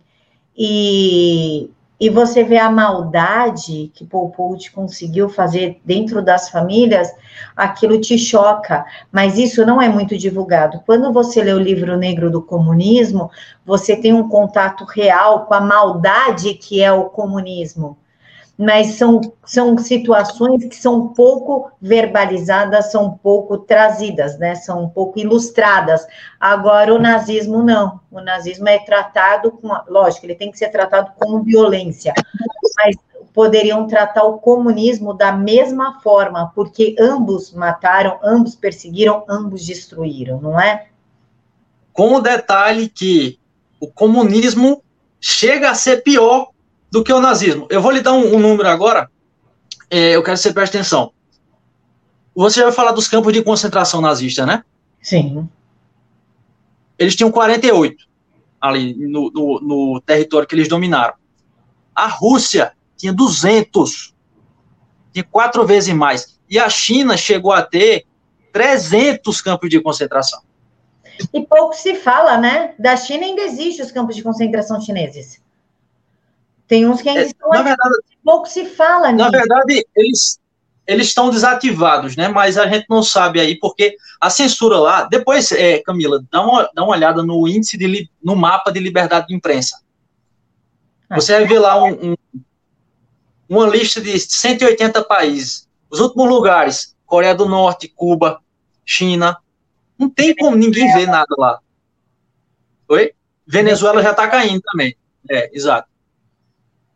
E, 0.57 1.71
e 1.99 2.09
você 2.11 2.45
vê 2.45 2.59
a 2.59 2.71
maldade 2.71 3.91
que 3.95 4.05
Paul 4.05 4.31
Pout 4.31 4.71
conseguiu 4.73 5.29
fazer 5.29 5.81
dentro 5.85 6.23
das 6.23 6.49
famílias, 6.49 7.09
aquilo 7.57 8.01
te 8.01 8.17
choca, 8.19 8.85
mas 9.11 9.39
isso 9.39 9.65
não 9.67 9.81
é 9.81 9.89
muito 9.89 10.17
divulgado. 10.17 10.81
Quando 10.87 11.13
você 11.13 11.43
lê 11.43 11.53
o 11.53 11.59
livro 11.59 11.97
Negro 11.97 12.31
do 12.31 12.43
Comunismo, 12.43 13.31
você 13.65 13.97
tem 13.97 14.13
um 14.13 14.29
contato 14.29 14.85
real 14.85 15.47
com 15.47 15.55
a 15.55 15.61
maldade 15.61 16.55
que 16.55 16.83
é 16.83 16.93
o 16.93 17.05
comunismo 17.05 17.97
mas 18.57 18.95
são, 18.95 19.21
são 19.45 19.77
situações 19.77 20.65
que 20.67 20.77
são 20.77 21.09
pouco 21.09 21.73
verbalizadas, 21.81 22.93
são 22.93 23.19
pouco 23.19 23.59
trazidas, 23.59 24.39
né? 24.39 24.55
São 24.55 24.85
um 24.85 24.89
pouco 24.89 25.19
ilustradas. 25.19 26.07
Agora, 26.39 26.95
o 26.95 26.99
nazismo 26.99 27.63
não. 27.63 28.01
O 28.11 28.21
nazismo 28.21 28.69
é 28.69 28.79
tratado 28.79 29.51
com. 29.51 29.69
Lógico, 29.89 30.27
ele 30.27 30.37
tem 30.37 30.53
que 30.53 30.59
ser 30.59 30.69
tratado 30.69 31.13
com 31.19 31.43
violência, 31.43 32.15
mas 32.77 32.97
poderiam 33.33 33.89
tratar 33.89 34.23
o 34.23 34.39
comunismo 34.39 35.13
da 35.13 35.33
mesma 35.33 36.01
forma, 36.01 36.53
porque 36.55 36.95
ambos 37.01 37.53
mataram, 37.53 38.21
ambos 38.23 38.55
perseguiram, 38.55 39.25
ambos 39.29 39.67
destruíram, 39.67 40.41
não 40.41 40.61
é? 40.61 40.87
Com 41.93 42.15
o 42.15 42.21
detalhe 42.21 42.89
que 42.89 43.39
o 43.81 43.89
comunismo 43.89 44.81
chega 45.21 45.71
a 45.71 45.75
ser 45.75 46.03
pior 46.05 46.54
do 46.95 47.03
que 47.03 47.13
o 47.13 47.21
nazismo. 47.21 47.67
Eu 47.71 47.83
vou 47.83 47.91
lhe 47.91 48.01
dar 48.01 48.13
um, 48.13 48.37
um 48.37 48.39
número 48.39 48.69
agora, 48.69 49.11
é, 49.91 50.15
eu 50.15 50.23
quero 50.23 50.37
que 50.37 50.43
você 50.45 50.53
preste 50.53 50.77
atenção. 50.77 51.13
Você 52.37 52.61
já 52.61 52.67
vai 52.67 52.73
falar 52.73 52.93
dos 52.93 53.09
campos 53.09 53.33
de 53.33 53.43
concentração 53.43 54.01
nazista, 54.01 54.47
né? 54.47 54.63
Sim. 55.03 55.49
Eles 56.97 57.17
tinham 57.17 57.33
48 57.33 58.07
ali 58.61 58.95
no, 58.95 59.29
no, 59.33 59.61
no 59.61 60.01
território 60.03 60.47
que 60.47 60.55
eles 60.55 60.69
dominaram. 60.69 61.15
A 61.93 62.07
Rússia 62.07 62.75
tinha 62.97 63.13
200, 63.13 64.15
tinha 65.13 65.25
quatro 65.25 65.67
vezes 65.67 65.93
mais. 65.93 66.39
E 66.49 66.61
a 66.61 66.69
China 66.69 67.17
chegou 67.17 67.51
a 67.51 67.61
ter 67.61 68.07
300 68.53 69.43
campos 69.43 69.69
de 69.69 69.81
concentração. 69.81 70.43
E 71.33 71.45
pouco 71.45 71.75
se 71.75 71.97
fala, 71.97 72.39
né? 72.39 72.73
Da 72.79 72.97
China 72.97 73.25
ainda 73.25 73.43
existem 73.43 73.85
os 73.85 73.91
campos 73.91 74.15
de 74.15 74.23
concentração 74.23 74.81
chineses. 74.81 75.43
Tem 76.67 76.89
uns 76.89 77.03
que 77.03 77.09
ainda 77.09 77.23
é, 77.23 77.27
estão 77.27 77.49
na 77.51 77.63
verdade, 77.63 77.95
pouco 78.25 78.49
se 78.49 78.65
fala 78.65 79.13
nisso. 79.13 79.25
Na 79.25 79.31
verdade, 79.31 79.87
eles, 79.95 80.41
eles 80.87 81.09
estão 81.09 81.31
desativados, 81.31 82.17
né? 82.17 82.29
Mas 82.29 82.57
a 82.57 82.67
gente 82.67 82.87
não 82.89 83.03
sabe 83.03 83.41
aí, 83.41 83.59
porque 83.59 83.97
a 84.21 84.31
censura 84.31 84.79
lá. 84.79 85.05
Depois, 85.05 85.53
é, 85.53 85.79
Camila, 85.81 86.25
dá 86.31 86.43
uma, 86.43 86.71
dá 86.75 86.83
uma 86.83 86.93
olhada 86.93 87.23
no 87.23 87.47
índice 87.47 87.77
de 87.77 88.09
no 88.23 88.35
mapa 88.35 88.73
de 88.73 88.81
liberdade 88.81 89.27
de 89.29 89.35
imprensa. 89.35 89.81
Ah. 91.09 91.17
Você 91.17 91.33
vai 91.33 91.47
ver 91.47 91.59
lá 91.59 91.83
um, 91.83 92.13
um, 92.13 92.15
uma 93.49 93.67
lista 93.67 94.01
de 94.01 94.19
180 94.19 95.05
países. 95.05 95.69
Os 95.91 96.01
últimos 96.01 96.29
lugares: 96.29 96.97
Coreia 97.05 97.35
do 97.35 97.47
Norte, 97.47 97.89
Cuba, 97.89 98.41
China. 98.85 99.37
Não 99.99 100.11
tem 100.11 100.35
como 100.35 100.57
ninguém 100.57 100.93
ver 100.93 101.07
nada 101.07 101.35
lá. 101.39 101.61
Oi? 102.89 103.13
Venezuela 103.47 104.03
já 104.03 104.11
está 104.11 104.27
caindo 104.29 104.61
também. 104.63 104.97
É, 105.31 105.57
exato. 105.57 105.89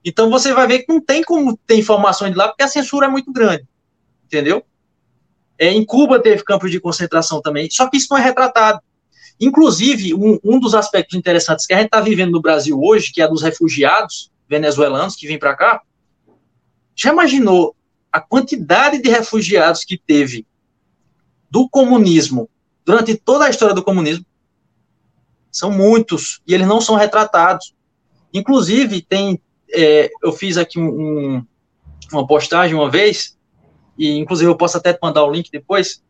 Então 0.05 0.31
você 0.31 0.53
vai 0.53 0.67
ver 0.67 0.81
que 0.81 0.93
não 0.93 1.01
tem 1.01 1.23
como 1.23 1.57
ter 1.67 1.77
informações 1.77 2.33
de 2.33 2.39
lá, 2.39 2.49
porque 2.49 2.63
a 2.63 2.69
censura 2.69 3.07
é 3.07 3.11
muito 3.11 3.33
grande. 3.33 3.67
Entendeu? 4.25 4.65
É, 5.59 5.73
em 5.73 5.85
Cuba 5.85 6.21
teve 6.21 6.45
campos 6.45 6.71
de 6.71 6.81
concentração 6.81 7.43
também, 7.43 7.69
só 7.71 7.89
que 7.89 7.97
isso 7.97 8.09
não 8.11 8.19
é 8.19 8.23
retratado. 8.23 8.81
Inclusive, 9.41 10.15
um, 10.15 10.39
um 10.45 10.59
dos 10.59 10.75
aspectos 10.75 11.17
interessantes 11.17 11.67
que 11.67 11.73
a 11.73 11.77
gente 11.77 11.87
está 11.87 12.01
vivendo 12.01 12.33
no 12.33 12.41
Brasil 12.41 12.79
hoje, 12.81 13.13
que 13.13 13.23
é 13.23 13.29
dos 13.29 13.43
refugiados 13.43 14.31
venezuelanos 14.49 15.15
que 15.15 15.27
vêm 15.27 15.39
para 15.39 15.57
cá, 15.57 15.83
já 16.95 17.13
imaginou 17.13 17.77
a 18.11 18.21
quantidade 18.21 19.01
de 19.01 19.09
refugiados 19.09 19.85
que 19.85 19.97
teve 19.97 20.47
do 21.51 21.69
comunismo 21.69 22.49
durante 22.85 23.15
toda 23.15 23.45
a 23.45 23.51
história 23.51 23.75
do 23.75 23.83
comunismo? 23.83 24.25
São 25.51 25.71
muitos, 25.71 26.41
e 26.47 26.55
eles 26.55 26.67
não 26.67 26.81
são 26.81 26.97
retratados. 26.97 27.75
Inclusive, 28.33 29.03
tem, 29.03 29.41
é, 29.71 30.11
eu 30.23 30.33
fiz 30.33 30.57
aqui 30.57 30.79
um, 30.79 31.45
uma 32.13 32.27
postagem 32.27 32.75
uma 32.75 32.91
vez, 32.91 33.37
e 33.97 34.17
inclusive 34.17 34.51
eu 34.51 34.57
posso 34.57 34.77
até 34.77 34.97
mandar 35.03 35.25
o 35.25 35.31
link 35.31 35.51
depois, 35.51 36.03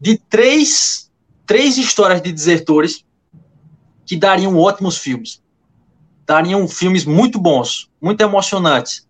de 0.00 0.18
três, 0.18 1.10
três 1.46 1.78
histórias 1.78 2.22
de 2.22 2.32
desertores 2.32 3.04
que 4.04 4.16
dariam 4.16 4.56
ótimos 4.58 4.98
filmes. 4.98 5.42
Dariam 6.24 6.66
filmes 6.68 7.04
muito 7.04 7.38
bons, 7.38 7.90
muito 8.00 8.20
emocionantes. 8.20 9.06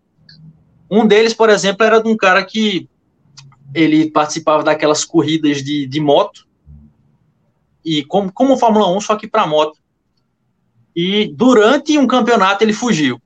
Um 0.91 1.07
deles, 1.07 1.35
por 1.35 1.51
exemplo, 1.51 1.85
era 1.85 2.03
de 2.03 2.09
um 2.09 2.17
cara 2.17 2.45
que 2.45 2.89
ele 3.75 4.11
participava 4.11 4.63
daquelas 4.63 5.05
corridas 5.05 5.63
de, 5.63 5.87
de 5.87 6.01
moto, 6.01 6.47
e 7.85 8.05
como, 8.05 8.33
como 8.33 8.57
Fórmula 8.57 8.89
1, 8.97 9.01
só 9.01 9.17
que 9.17 9.29
para 9.29 9.47
moto. 9.47 9.79
E 10.95 11.29
durante 11.29 11.97
um 11.97 12.07
campeonato 12.07 12.65
ele 12.65 12.73
fugiu. 12.73 13.21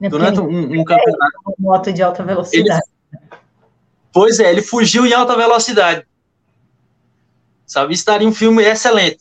É 0.00 0.08
durante 0.08 0.40
um, 0.40 0.80
um 0.80 0.84
campeonato. 0.84 1.38
É 1.48 1.52
moto 1.58 1.92
de 1.92 2.02
alta 2.02 2.22
velocidade. 2.22 2.82
Ele, 3.12 3.20
pois 4.12 4.38
é, 4.38 4.50
ele 4.50 4.62
fugiu 4.62 5.06
em 5.06 5.12
alta 5.12 5.36
velocidade. 5.36 6.06
Sabe, 7.66 7.94
isso 7.94 8.06
daria 8.06 8.28
um 8.28 8.34
filme 8.34 8.62
excelente. 8.62 9.18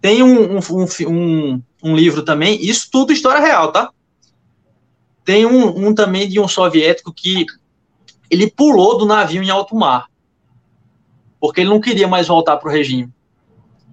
Tem 0.00 0.22
um, 0.22 0.58
um, 0.58 0.86
um, 1.08 1.62
um 1.82 1.96
livro 1.96 2.22
também, 2.22 2.60
isso 2.64 2.88
tudo 2.90 3.12
história 3.12 3.40
real, 3.40 3.72
tá? 3.72 3.90
Tem 5.24 5.46
um, 5.46 5.88
um 5.88 5.94
também 5.94 6.28
de 6.28 6.40
um 6.40 6.48
soviético 6.48 7.12
que 7.12 7.46
ele 8.30 8.50
pulou 8.50 8.98
do 8.98 9.06
navio 9.06 9.42
em 9.42 9.50
alto 9.50 9.76
mar, 9.76 10.08
porque 11.40 11.60
ele 11.60 11.70
não 11.70 11.80
queria 11.80 12.08
mais 12.08 12.28
voltar 12.28 12.56
para 12.56 12.68
o 12.68 12.72
regime. 12.72 13.12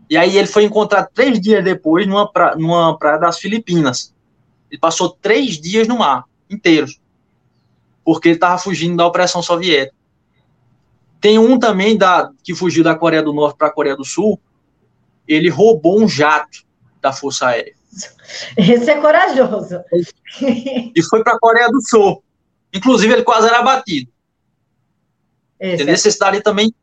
E 0.10 0.18
aí 0.18 0.38
ele 0.38 0.48
foi 0.48 0.64
encontrado 0.64 1.10
três 1.14 1.40
dias 1.40 1.64
depois 1.64 2.08
numa, 2.08 2.32
pra, 2.32 2.56
numa 2.56 2.98
praia 2.98 3.20
das 3.20 3.38
Filipinas. 3.38 4.14
Ele 4.70 4.80
passou 4.80 5.10
três 5.10 5.60
dias 5.60 5.88
no 5.88 5.98
mar, 5.98 6.26
inteiros, 6.50 7.00
porque 8.04 8.30
ele 8.30 8.36
estava 8.36 8.58
fugindo 8.58 8.98
da 8.98 9.08
opressão 9.08 9.42
soviética. 9.42 9.96
Tem 11.22 11.38
um 11.38 11.60
também 11.60 11.98
da, 11.98 12.32
que 12.44 12.56
fugiu 12.56 12.84
da 12.84 12.96
Coreia 12.96 13.22
do 13.22 13.34
Norte 13.34 13.58
para 13.58 13.68
a 13.68 13.72
Coreia 13.72 13.96
do 13.96 14.06
Sul. 14.06 14.40
Ele 15.28 15.50
roubou 15.50 16.02
um 16.02 16.08
jato 16.08 16.66
da 17.02 17.12
Força 17.12 17.48
Aérea. 17.48 17.76
Esse 18.56 18.90
é 18.90 19.02
corajoso. 19.02 19.84
E 20.42 21.04
foi 21.04 21.24
para 21.24 21.34
a 21.34 21.40
Coreia 21.40 21.68
do 21.70 21.82
Sul. 21.82 22.24
Inclusive, 22.74 23.14
ele 23.14 23.24
quase 23.24 23.48
era 23.48 23.60
abatido. 23.60 24.12
Esse 25.60 25.74
entendeu? 25.76 25.94
É. 25.94 25.96
Esse 25.96 26.20
daria 26.20 26.42
também 26.42 26.74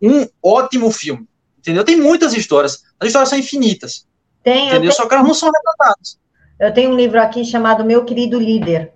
um 0.00 0.26
ótimo 0.42 0.90
filme. 0.90 1.28
Entendeu? 1.58 1.84
Tem 1.84 1.96
muitas 1.96 2.32
histórias. 2.32 2.84
As 2.98 3.08
histórias 3.08 3.28
são 3.28 3.38
infinitas. 3.38 4.06
Tem, 4.42 4.68
entendeu? 4.68 4.80
Tenho... 4.80 4.92
Só 4.92 5.06
que 5.06 5.14
elas 5.14 5.26
não 5.26 5.34
são 5.34 5.50
retratadas. 5.50 6.18
Eu 6.60 6.74
tenho 6.74 6.90
um 6.90 6.94
livro 6.94 7.18
aqui 7.18 7.42
chamado 7.42 7.82
Meu 7.82 8.04
Querido 8.04 8.38
Líder. 8.38 8.92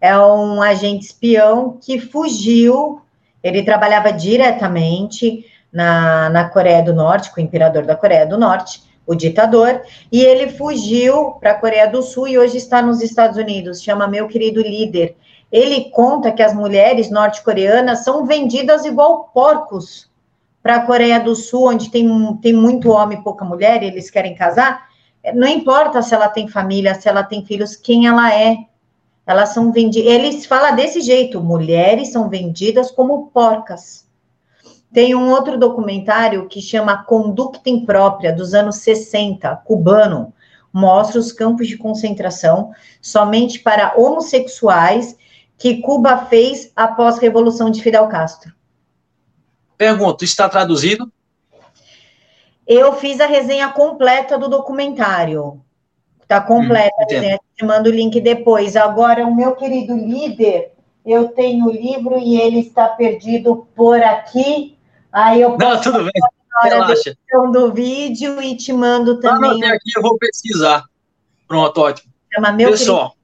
É 0.00 0.16
um 0.16 0.62
agente 0.62 1.06
espião 1.06 1.76
que 1.82 1.98
fugiu. 1.98 3.00
Ele 3.42 3.64
trabalhava 3.64 4.12
diretamente 4.12 5.44
na, 5.72 6.30
na 6.30 6.48
Coreia 6.48 6.80
do 6.80 6.94
Norte, 6.94 7.34
com 7.34 7.40
o 7.40 7.44
imperador 7.44 7.84
da 7.84 7.96
Coreia 7.96 8.24
do 8.24 8.38
Norte, 8.38 8.84
o 9.04 9.16
ditador, 9.16 9.82
e 10.12 10.22
ele 10.22 10.50
fugiu 10.50 11.32
para 11.40 11.50
a 11.50 11.54
Coreia 11.54 11.88
do 11.88 12.02
Sul 12.02 12.28
e 12.28 12.38
hoje 12.38 12.56
está 12.56 12.80
nos 12.80 13.02
Estados 13.02 13.36
Unidos. 13.36 13.82
Chama 13.82 14.06
Meu 14.06 14.28
Querido 14.28 14.62
Líder. 14.62 15.16
Ele 15.50 15.90
conta 15.90 16.30
que 16.30 16.42
as 16.42 16.54
mulheres 16.54 17.10
norte-coreanas 17.10 18.04
são 18.04 18.26
vendidas 18.26 18.84
igual 18.84 19.28
porcos 19.34 20.08
para 20.62 20.76
a 20.76 20.86
Coreia 20.86 21.18
do 21.18 21.34
Sul, 21.34 21.68
onde 21.68 21.90
tem, 21.90 22.08
tem 22.36 22.52
muito 22.52 22.90
homem 22.90 23.18
e 23.18 23.24
pouca 23.24 23.44
mulher, 23.44 23.82
e 23.82 23.86
eles 23.86 24.08
querem 24.08 24.36
casar. 24.36 24.87
Não 25.34 25.48
importa 25.48 26.00
se 26.02 26.14
ela 26.14 26.28
tem 26.28 26.48
família, 26.48 26.94
se 26.94 27.08
ela 27.08 27.22
tem 27.22 27.44
filhos, 27.44 27.76
quem 27.76 28.06
ela 28.06 28.32
é. 28.32 28.56
Elas 29.26 29.50
são 29.50 29.70
vendidas. 29.72 30.10
Eles 30.10 30.46
falam 30.46 30.74
desse 30.74 31.00
jeito: 31.00 31.40
mulheres 31.40 32.08
são 32.08 32.28
vendidas 32.28 32.90
como 32.90 33.28
porcas. 33.28 34.06
Tem 34.92 35.14
um 35.14 35.30
outro 35.30 35.58
documentário 35.58 36.48
que 36.48 36.62
chama 36.62 37.04
Conducta 37.04 37.68
Imprópria, 37.68 38.32
dos 38.32 38.54
anos 38.54 38.76
60, 38.76 39.54
cubano. 39.64 40.32
Mostra 40.72 41.18
os 41.18 41.32
campos 41.32 41.66
de 41.66 41.76
concentração 41.76 42.72
somente 43.00 43.58
para 43.58 43.94
homossexuais 43.96 45.16
que 45.58 45.82
Cuba 45.82 46.26
fez 46.26 46.72
após 46.74 47.16
a 47.16 47.20
Revolução 47.20 47.68
de 47.68 47.82
Fidel 47.82 48.06
Castro. 48.06 48.52
Pergunto, 49.76 50.24
está 50.24 50.48
traduzido? 50.48 51.10
Eu 52.68 52.92
fiz 52.92 53.18
a 53.18 53.26
resenha 53.26 53.70
completa 53.70 54.38
do 54.38 54.46
documentário. 54.46 55.62
Está 56.20 56.38
completa 56.42 56.94
hum, 57.00 57.06
resenha, 57.08 57.40
te 57.56 57.64
mando 57.64 57.88
o 57.88 57.92
link 57.92 58.20
depois. 58.20 58.76
Agora, 58.76 59.26
o 59.26 59.34
meu 59.34 59.56
querido 59.56 59.96
líder, 59.96 60.72
eu 61.04 61.28
tenho 61.28 61.64
o 61.64 61.72
livro 61.72 62.18
e 62.18 62.38
ele 62.38 62.60
está 62.60 62.86
perdido 62.86 63.66
por 63.74 63.98
aqui. 64.02 64.76
Aí 65.10 65.40
eu 65.40 65.56
Não, 65.56 65.80
tudo 65.80 66.00
bem. 66.00 66.12
Relaxa. 66.62 67.14
do 67.52 67.72
vídeo 67.72 68.42
e 68.42 68.56
te 68.56 68.72
mando 68.72 69.20
também. 69.20 69.50
Não, 69.50 69.58
não, 69.58 69.68
aqui 69.68 69.90
eu 69.96 70.02
vou 70.02 70.18
pesquisar. 70.18 70.84
Pronto, 71.46 71.80
ótimo. 71.80 72.12
Chama 72.34 72.52
meu 72.52 72.70
Pessoal, 72.70 73.14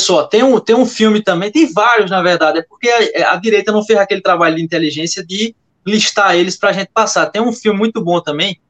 só, 0.00 0.24
tem 0.24 0.42
um, 0.42 0.58
tem 0.60 0.74
um 0.74 0.84
filme 0.84 1.22
também, 1.22 1.50
tem 1.50 1.72
vários, 1.72 2.10
na 2.10 2.20
verdade, 2.20 2.58
é 2.58 2.62
porque 2.62 2.88
a, 2.88 3.32
a 3.32 3.36
direita 3.36 3.72
não 3.72 3.84
fez 3.84 3.98
aquele 3.98 4.20
trabalho 4.20 4.56
de 4.56 4.62
inteligência 4.62 5.24
de 5.24 5.54
listar 5.86 6.34
eles 6.34 6.56
para 6.56 6.70
a 6.70 6.72
gente 6.72 6.90
passar. 6.92 7.26
Tem 7.26 7.40
um 7.40 7.52
filme 7.52 7.78
muito 7.78 8.02
bom 8.02 8.20
também, 8.20 8.60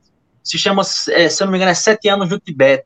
se 0.45 0.59
chama, 0.59 0.83
é, 1.09 1.29
se 1.29 1.43
eu 1.43 1.47
não 1.47 1.53
me 1.53 1.59
engano, 1.59 1.73
é 1.73 1.75
Sete 1.75 2.09
Anos 2.09 2.29
no 2.29 2.39
Tibete. 2.39 2.85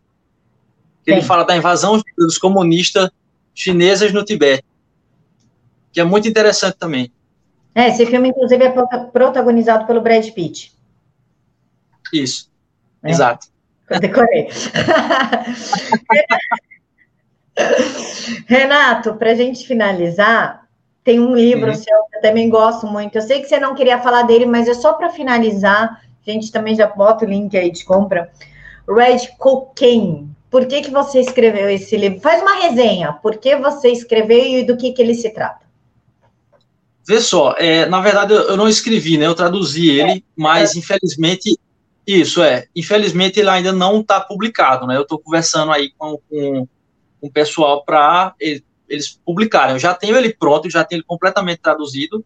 Ele 1.05 1.21
fala 1.23 1.43
da 1.43 1.57
invasão 1.57 2.01
dos 2.17 2.39
comunistas 2.39 3.11
chineses 3.55 4.13
no 4.13 4.25
Tibete, 4.25 4.65
que 5.91 6.01
é 6.01 6.05
muito 6.05 6.29
interessante 6.29 6.77
também. 6.79 7.11
É, 7.75 7.89
esse 7.89 8.07
filme, 8.07 8.29
inclusive, 8.29 8.65
é 8.65 8.71
protagonizado 9.13 9.87
pelo 9.87 10.01
Brad 10.01 10.25
Pitt. 10.31 10.73
Isso, 12.13 12.49
é. 13.03 13.11
exato. 13.11 13.49
Eu 13.89 13.99
decorei. 14.01 14.49
Renato, 18.47 19.15
para 19.15 19.33
a 19.33 19.35
gente 19.35 19.67
finalizar, 19.67 20.69
tem 21.03 21.19
um 21.19 21.35
livro 21.35 21.69
uhum. 21.69 21.75
seu 21.75 22.05
que 22.05 22.19
eu 22.19 22.21
também 22.21 22.51
gosto 22.51 22.87
muito. 22.87 23.17
Eu 23.17 23.23
sei 23.23 23.41
que 23.41 23.49
você 23.49 23.59
não 23.59 23.75
queria 23.75 23.99
falar 23.99 24.23
dele, 24.23 24.47
mas 24.47 24.69
é 24.69 24.75
só 24.75 24.93
para 24.93 25.11
finalizar. 25.11 26.01
A 26.27 26.31
gente 26.31 26.53
também 26.53 26.75
já 26.75 26.87
bota 26.87 27.25
o 27.25 27.29
link 27.29 27.57
aí 27.57 27.71
de 27.71 27.85
compra. 27.85 28.31
Red 28.89 29.29
Cocaine. 29.39 30.29
Por 30.51 30.67
que, 30.67 30.83
que 30.83 30.91
você 30.91 31.21
escreveu 31.21 31.69
esse 31.71 31.97
livro? 31.97 32.21
Faz 32.21 32.41
uma 32.41 32.55
resenha. 32.55 33.13
Por 33.13 33.37
que 33.37 33.57
você 33.57 33.91
escreveu 33.91 34.59
e 34.61 34.65
do 34.65 34.77
que, 34.77 34.93
que 34.93 35.03
ele 35.03 35.15
se 35.15 35.31
trata? 35.31 35.67
Vê 37.07 37.21
só, 37.21 37.55
é, 37.57 37.87
na 37.87 38.01
verdade 38.01 38.35
eu 38.35 38.57
não 38.57 38.69
escrevi, 38.69 39.17
né? 39.17 39.27
Eu 39.27 39.35
traduzi 39.35 39.89
ele, 39.89 40.19
é. 40.19 40.23
mas 40.37 40.77
infelizmente 40.77 41.59
isso 42.07 42.43
é, 42.43 42.67
infelizmente 42.77 43.41
ele 43.41 43.49
ainda 43.49 43.73
não 43.73 44.01
está 44.01 44.21
publicado, 44.21 44.87
né? 44.87 44.97
Eu 44.97 45.03
estou 45.03 45.19
conversando 45.19 45.73
aí 45.73 45.91
com, 45.97 46.19
com 46.29 46.69
com 47.21 47.27
o 47.27 47.33
pessoal 47.33 47.85
para 47.85 48.35
eles 48.89 49.21
publicarem. 49.25 49.75
Eu 49.75 49.79
já 49.79 49.95
tenho 49.95 50.17
ele 50.17 50.33
pronto, 50.33 50.71
já 50.71 50.85
tenho 50.85 50.99
ele 50.99 51.07
completamente 51.07 51.59
traduzido, 51.59 52.25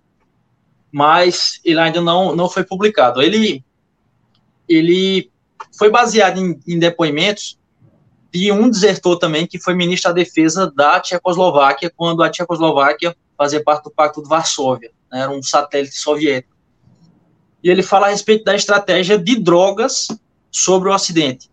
mas 0.90 1.60
ele 1.64 1.80
ainda 1.80 2.00
não, 2.00 2.36
não 2.36 2.48
foi 2.48 2.64
publicado. 2.64 3.22
Ele, 3.22 3.64
ele 4.68 5.30
foi 5.76 5.90
baseado 5.90 6.38
em, 6.38 6.58
em 6.66 6.78
depoimentos 6.78 7.58
de 8.32 8.50
um 8.50 8.70
desertor 8.70 9.18
também, 9.18 9.46
que 9.46 9.58
foi 9.58 9.74
ministro 9.74 10.10
da 10.10 10.14
Defesa 10.14 10.72
da 10.74 10.98
Tchecoslováquia, 10.98 11.92
quando 11.94 12.22
a 12.22 12.30
Tchecoslováquia 12.30 13.14
fazia 13.36 13.62
parte 13.62 13.84
do 13.84 13.90
Pacto 13.90 14.22
de 14.22 14.28
Varsóvia, 14.28 14.90
né, 15.10 15.20
era 15.20 15.30
um 15.30 15.42
satélite 15.42 15.96
soviético. 15.96 16.56
E 17.62 17.68
ele 17.68 17.82
fala 17.82 18.06
a 18.06 18.10
respeito 18.10 18.44
da 18.44 18.56
estratégia 18.56 19.18
de 19.18 19.38
drogas 19.38 20.08
sobre 20.50 20.88
o 20.88 20.94
Ocidente. 20.94 21.50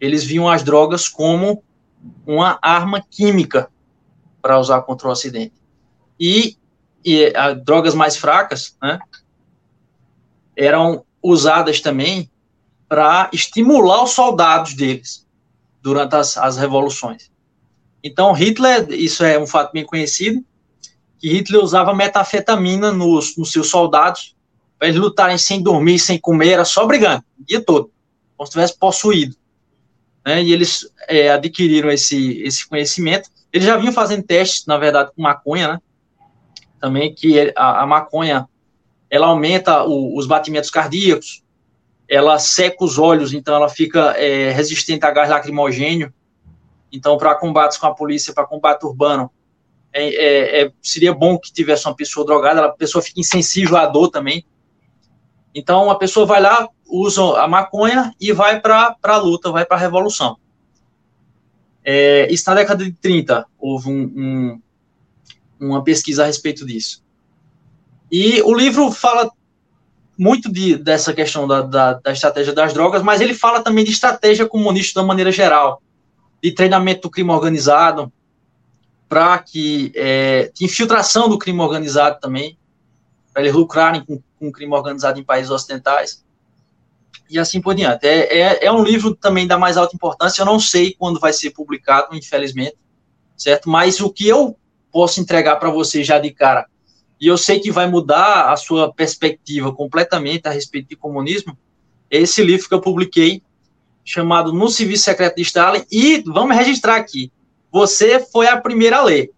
Eles 0.00 0.24
viam 0.24 0.48
as 0.48 0.62
drogas 0.62 1.06
como 1.06 1.62
uma 2.26 2.58
arma 2.60 3.00
química 3.00 3.70
para 4.40 4.58
usar 4.58 4.80
contra 4.82 5.06
o 5.06 5.10
Ocidente. 5.10 5.54
E, 6.18 6.56
e 7.04 7.26
a, 7.36 7.52
drogas 7.52 7.94
mais 7.94 8.16
fracas 8.16 8.76
né, 8.82 8.98
eram 10.56 11.04
usadas 11.22 11.80
também 11.80 12.30
para 12.92 13.30
estimular 13.32 14.04
os 14.04 14.10
soldados 14.10 14.74
deles 14.74 15.26
durante 15.80 16.14
as, 16.14 16.36
as 16.36 16.58
revoluções. 16.58 17.30
Então, 18.04 18.34
Hitler, 18.34 18.86
isso 18.90 19.24
é 19.24 19.38
um 19.38 19.46
fato 19.46 19.72
bem 19.72 19.82
conhecido, 19.82 20.44
que 21.18 21.26
Hitler 21.26 21.62
usava 21.62 21.94
metafetamina 21.94 22.92
nos, 22.92 23.34
nos 23.38 23.50
seus 23.50 23.70
soldados 23.70 24.36
para 24.78 24.88
eles 24.88 25.00
lutarem 25.00 25.38
sem 25.38 25.62
dormir, 25.62 25.98
sem 25.98 26.18
comer, 26.18 26.50
era 26.50 26.66
só 26.66 26.84
brigando, 26.84 27.24
o 27.40 27.46
dia 27.46 27.64
todo, 27.64 27.90
como 28.36 28.46
se 28.46 28.50
estivesse 28.50 28.78
possuído. 28.78 29.36
Né? 30.22 30.42
E 30.42 30.52
eles 30.52 30.86
é, 31.08 31.30
adquiriram 31.30 31.90
esse, 31.90 32.42
esse 32.42 32.68
conhecimento. 32.68 33.30
Eles 33.50 33.66
já 33.66 33.78
vinham 33.78 33.94
fazendo 33.94 34.22
testes, 34.22 34.66
na 34.66 34.76
verdade, 34.76 35.12
com 35.16 35.22
maconha, 35.22 35.68
né? 35.68 35.78
Também 36.78 37.14
que 37.14 37.54
a, 37.56 37.84
a 37.84 37.86
maconha 37.86 38.46
ela 39.08 39.28
aumenta 39.28 39.82
o, 39.82 40.14
os 40.14 40.26
batimentos 40.26 40.68
cardíacos, 40.68 41.42
ela 42.12 42.38
seca 42.38 42.84
os 42.84 42.98
olhos, 42.98 43.32
então 43.32 43.54
ela 43.54 43.70
fica 43.70 44.10
é, 44.18 44.50
resistente 44.50 45.06
a 45.06 45.10
gás 45.10 45.30
lacrimogênio. 45.30 46.12
Então, 46.92 47.16
para 47.16 47.34
combates 47.34 47.78
com 47.78 47.86
a 47.86 47.94
polícia, 47.94 48.34
para 48.34 48.44
combate 48.44 48.84
urbano, 48.84 49.30
é, 49.90 50.08
é, 50.08 50.62
é, 50.62 50.72
seria 50.82 51.14
bom 51.14 51.38
que 51.38 51.50
tivesse 51.50 51.86
uma 51.86 51.96
pessoa 51.96 52.26
drogada, 52.26 52.66
a 52.66 52.68
pessoa 52.68 53.00
fica 53.00 53.18
insensível 53.18 53.78
à 53.78 53.86
dor 53.86 54.10
também. 54.10 54.44
Então, 55.54 55.90
a 55.90 55.94
pessoa 55.94 56.26
vai 56.26 56.42
lá, 56.42 56.68
usa 56.86 57.22
a 57.40 57.48
maconha 57.48 58.14
e 58.20 58.30
vai 58.30 58.60
para 58.60 58.94
a 59.02 59.16
luta, 59.16 59.50
vai 59.50 59.64
para 59.64 59.78
a 59.78 59.80
revolução. 59.80 60.36
É, 61.82 62.30
isso 62.30 62.44
na 62.46 62.56
década 62.56 62.84
de 62.84 62.92
30, 62.92 63.46
houve 63.58 63.88
um, 63.88 64.02
um, 64.02 64.62
uma 65.58 65.82
pesquisa 65.82 66.24
a 66.24 66.26
respeito 66.26 66.66
disso. 66.66 67.02
E 68.10 68.42
o 68.42 68.52
livro 68.52 68.92
fala 68.92 69.32
muito 70.22 70.52
de, 70.52 70.76
dessa 70.76 71.12
questão 71.12 71.48
da, 71.48 71.62
da, 71.62 71.94
da, 71.94 72.12
estratégia 72.12 72.52
das 72.52 72.72
drogas, 72.72 73.02
mas 73.02 73.20
ele 73.20 73.34
fala 73.34 73.60
também 73.60 73.84
de 73.84 73.90
estratégia 73.90 74.46
comunista 74.46 75.00
de 75.00 75.06
maneira 75.06 75.32
geral, 75.32 75.82
de 76.40 76.52
treinamento 76.52 77.02
do 77.02 77.10
crime 77.10 77.30
organizado, 77.30 78.12
para 79.08 79.36
que 79.40 79.90
é, 79.96 80.52
de 80.54 80.64
infiltração 80.64 81.28
do 81.28 81.36
crime 81.36 81.58
organizado 81.58 82.20
também, 82.20 82.56
para 83.32 83.42
eles 83.42 83.52
lucrarem 83.52 84.04
com, 84.04 84.22
com 84.38 84.46
o 84.46 84.52
crime 84.52 84.72
organizado 84.72 85.18
em 85.18 85.24
países 85.24 85.50
ocidentais, 85.50 86.24
e 87.28 87.36
assim 87.36 87.60
por 87.60 87.74
diante. 87.74 88.06
É, 88.06 88.38
é, 88.38 88.66
é, 88.66 88.72
um 88.72 88.84
livro 88.84 89.16
também 89.16 89.44
da 89.44 89.58
mais 89.58 89.76
alta 89.76 89.96
importância, 89.96 90.42
eu 90.42 90.46
não 90.46 90.60
sei 90.60 90.94
quando 90.96 91.18
vai 91.18 91.32
ser 91.32 91.50
publicado, 91.50 92.14
infelizmente, 92.14 92.76
certo? 93.36 93.68
Mas 93.68 94.00
o 94.00 94.08
que 94.08 94.28
eu 94.28 94.56
posso 94.92 95.20
entregar 95.20 95.56
para 95.56 95.70
você 95.70 96.04
já 96.04 96.20
de 96.20 96.30
cara, 96.30 96.66
e 97.22 97.28
eu 97.28 97.38
sei 97.38 97.60
que 97.60 97.70
vai 97.70 97.88
mudar 97.88 98.52
a 98.52 98.56
sua 98.56 98.92
perspectiva 98.92 99.72
completamente 99.72 100.48
a 100.48 100.50
respeito 100.50 100.88
de 100.88 100.96
comunismo, 100.96 101.56
é 102.10 102.18
esse 102.18 102.42
livro 102.42 102.68
que 102.68 102.74
eu 102.74 102.80
publiquei, 102.80 103.40
chamado 104.04 104.52
No 104.52 104.68
Serviço 104.68 105.04
Secreto 105.04 105.36
de 105.36 105.42
Stalin, 105.42 105.84
e 105.88 106.20
vamos 106.26 106.56
registrar 106.56 106.96
aqui, 106.96 107.30
você 107.70 108.18
foi 108.18 108.48
a 108.48 108.60
primeira 108.60 108.96
a 108.96 109.04
ler. 109.04 109.30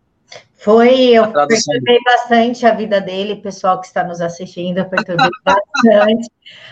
Foi, 0.55 0.95
eu 1.11 1.31
perturbei 1.31 1.99
bastante 2.03 2.65
a 2.65 2.75
vida 2.75 3.03
dele, 3.03 3.37
pessoal 3.37 3.79
que 3.79 3.87
está 3.87 4.03
nos 4.03 4.23
assistindo, 4.23 4.79
eu 4.79 4.87
perturbei 4.87 5.29
bastante, 5.45 6.31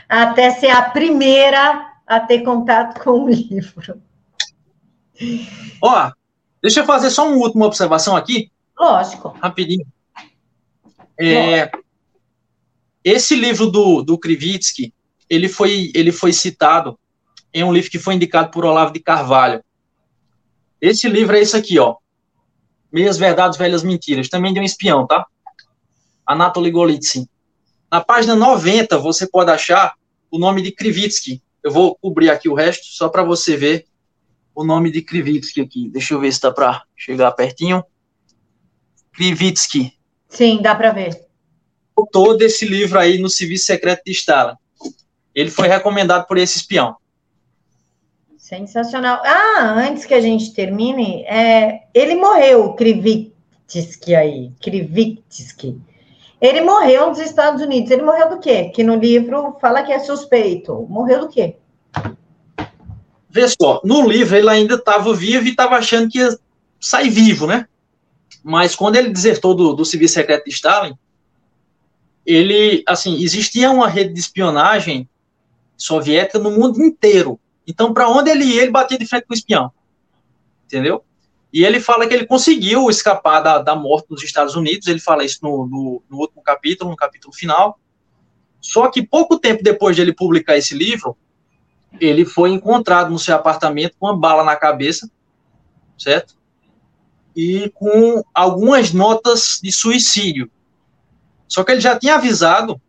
até 0.09 0.51
ser 0.53 0.71
a 0.71 0.81
primeira 0.81 1.93
a 2.07 2.21
ter 2.21 2.41
contato 2.41 2.99
com 3.05 3.25
o 3.25 3.29
livro. 3.29 4.01
Ó, 5.83 6.11
deixa 6.63 6.81
eu 6.81 6.87
fazer 6.87 7.11
só 7.11 7.29
uma 7.29 7.37
última 7.37 7.67
observação 7.67 8.17
aqui. 8.17 8.51
Lógico. 8.79 9.37
Rapidinho. 9.43 9.87
É, 11.21 11.71
esse 13.05 13.35
livro 13.35 13.71
do, 13.71 14.03
do 14.03 14.19
Krivitsky, 14.19 14.95
ele 15.29 15.49
foi, 15.49 15.91
ele 15.95 16.13
foi 16.13 16.33
citado 16.33 16.99
em 17.53 17.65
um 17.65 17.73
livro 17.73 17.91
que 17.91 17.99
foi 17.99 18.15
indicado 18.15 18.51
por 18.51 18.65
Olavo 18.65 18.93
de 18.93 19.01
Carvalho. 19.01 19.63
Esse 20.81 21.09
livro 21.09 21.37
é 21.37 21.41
esse 21.41 21.57
aqui, 21.57 21.79
ó. 21.79 21.97
Meias 22.93 23.17
Verdades, 23.17 23.59
Velhas 23.59 23.83
Mentiras. 23.83 24.29
Também 24.29 24.53
de 24.53 24.61
um 24.61 24.65
espião, 24.65 25.07
tá? 25.07 25.27
Anatoly 26.27 26.71
Golitsyn. 26.71 27.27
Na 27.91 28.01
página 28.01 28.35
90, 28.35 28.99
você 28.99 29.27
pode 29.27 29.51
achar 29.51 29.95
o 30.31 30.39
nome 30.39 30.63
de 30.63 30.73
Krivitsky. 30.73 31.43
Eu 31.63 31.71
vou 31.71 31.95
cobrir 31.97 32.31
aqui 32.31 32.49
o 32.49 32.55
resto, 32.55 32.87
só 32.87 33.09
para 33.09 33.23
você 33.23 33.57
ver 33.57 33.87
o 34.55 34.65
nome 34.65 34.91
de 34.91 35.03
Krivitsky 35.03 35.61
aqui. 35.61 35.89
Deixa 35.89 36.15
eu 36.15 36.21
ver 36.21 36.33
se 36.33 36.41
dá 36.41 36.51
para 36.51 36.83
chegar 36.97 37.31
pertinho. 37.33 37.85
Krivitsky. 39.13 39.93
Sim, 40.33 40.61
dá 40.63 40.75
para 40.75 40.93
ver. 40.93 41.27
Todo 42.11 42.41
esse 42.41 42.65
livro 42.65 42.99
aí 42.99 43.19
no 43.19 43.29
Serviço 43.29 43.67
Secreto 43.67 44.03
de 44.07 44.13
Stalin. 44.13 44.55
Ele 45.35 45.51
foi 45.51 45.69
recomendado 45.69 46.27
por 46.27 46.39
esse 46.39 46.57
espião. 46.57 46.97
Sensacional. 48.39 49.21
Ah, 49.25 49.75
antes 49.77 50.07
que 50.07 50.15
a 50.15 50.21
gente 50.21 50.55
termine, 50.55 51.23
é, 51.25 51.83
ele 51.93 52.15
morreu, 52.15 52.73
Krivitsky 52.73 54.15
aí, 54.15 54.51
Krivitsky. 54.61 55.79
Ele 56.41 56.63
morreu 56.63 57.09
nos 57.09 57.19
Estados 57.19 57.61
Unidos. 57.61 57.91
Ele 57.91 58.03
morreu 58.03 58.31
do 58.31 58.41
quê? 58.41 58.71
Que 58.71 58.83
no 58.83 58.97
livro 58.97 59.59
fala 59.61 59.83
que 59.83 59.93
é 59.93 59.99
suspeito. 59.99 60.87
Morreu 60.89 61.21
do 61.21 61.29
quê? 61.29 61.57
Vê 63.29 63.47
só, 63.49 63.81
no 63.85 64.09
livro 64.09 64.37
ele 64.37 64.49
ainda 64.49 64.75
estava 64.75 65.15
vivo 65.15 65.47
e 65.47 65.51
estava 65.51 65.77
achando 65.77 66.11
que 66.11 66.19
ia 66.19 66.37
sair 66.81 67.11
vivo, 67.11 67.47
né? 67.47 67.67
Mas 68.43 68.75
quando 68.75 68.97
ele 68.97 69.11
desertou 69.11 69.55
do, 69.55 69.73
do 69.73 69.85
serviço 69.85 70.15
secreto 70.15 70.45
de 70.45 70.51
Stalin, 70.51 70.97
ele, 72.27 72.83
assim, 72.87 73.23
existia 73.23 73.71
uma 73.71 73.89
rede 73.89 74.13
de 74.15 74.21
espionagem 74.21 75.09
soviética 75.77 76.39
no 76.39 76.51
mundo 76.51 76.83
inteiro. 76.83 77.39
Então, 77.67 77.93
para 77.93 78.09
onde 78.09 78.31
ele 78.31 78.45
ia, 78.45 78.63
ele 78.63 78.71
batia 78.71 78.99
de 78.99 79.07
frente 79.07 79.27
com 79.27 79.35
o 79.35 79.37
espião. 79.37 79.73
Entendeu? 80.67 81.05
E 81.53 81.65
ele 81.65 81.81
fala 81.81 82.07
que 82.07 82.15
ele 82.15 82.27
conseguiu 82.27 82.89
escapar 82.89 83.41
da, 83.41 83.59
da 83.59 83.77
morte 83.77 84.07
nos 84.11 84.23
Estados 84.23 84.57
Unidos. 84.57 84.87
Ele 84.89 85.01
fala 85.01 85.25
isso 85.25 85.39
no, 85.43 85.67
no, 85.67 86.03
no 86.09 86.19
último 86.19 86.43
capítulo, 86.43 86.91
no 86.91 86.97
capítulo 86.97 87.35
final. 87.35 87.79
Só 88.61 88.89
que 88.89 89.03
pouco 89.03 89.39
tempo 89.39 89.63
depois 89.63 89.97
de 89.97 90.03
ele 90.03 90.15
publicar 90.15 90.57
esse 90.57 90.75
livro, 90.75 91.17
ele 92.01 92.25
foi 92.25 92.51
encontrado 92.51 93.11
no 93.11 93.19
seu 93.19 93.35
apartamento 93.35 93.97
com 93.99 94.07
uma 94.07 94.17
bala 94.17 94.43
na 94.45 94.57
cabeça, 94.57 95.11
certo? 95.99 96.35
E 97.35 97.71
com 97.75 98.23
algumas 98.35 98.93
notas 98.93 99.59
de 99.63 99.73
suicídio. 99.73 100.51
Só 101.49 101.65
que 101.65 101.73
ele 101.73 101.81
já 101.81 101.99
tinha 101.99 102.15
avisado, 102.15 102.81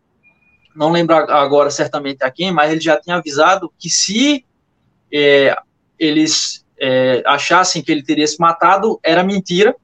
não 0.74 0.90
lembro 0.90 1.14
agora 1.14 1.70
certamente 1.70 2.22
a 2.22 2.30
quem, 2.30 2.50
mas 2.50 2.72
ele 2.72 2.80
já 2.80 3.00
tinha 3.00 3.16
avisado 3.16 3.72
que 3.78 3.90
se 3.90 4.44
é, 5.12 5.56
eles 5.98 6.64
é, 6.78 7.22
achassem 7.26 7.82
que 7.82 7.92
ele 7.92 8.02
teria 8.02 8.26
se 8.26 8.38
matado, 8.40 8.98
era 9.02 9.22
mentira, 9.22 9.76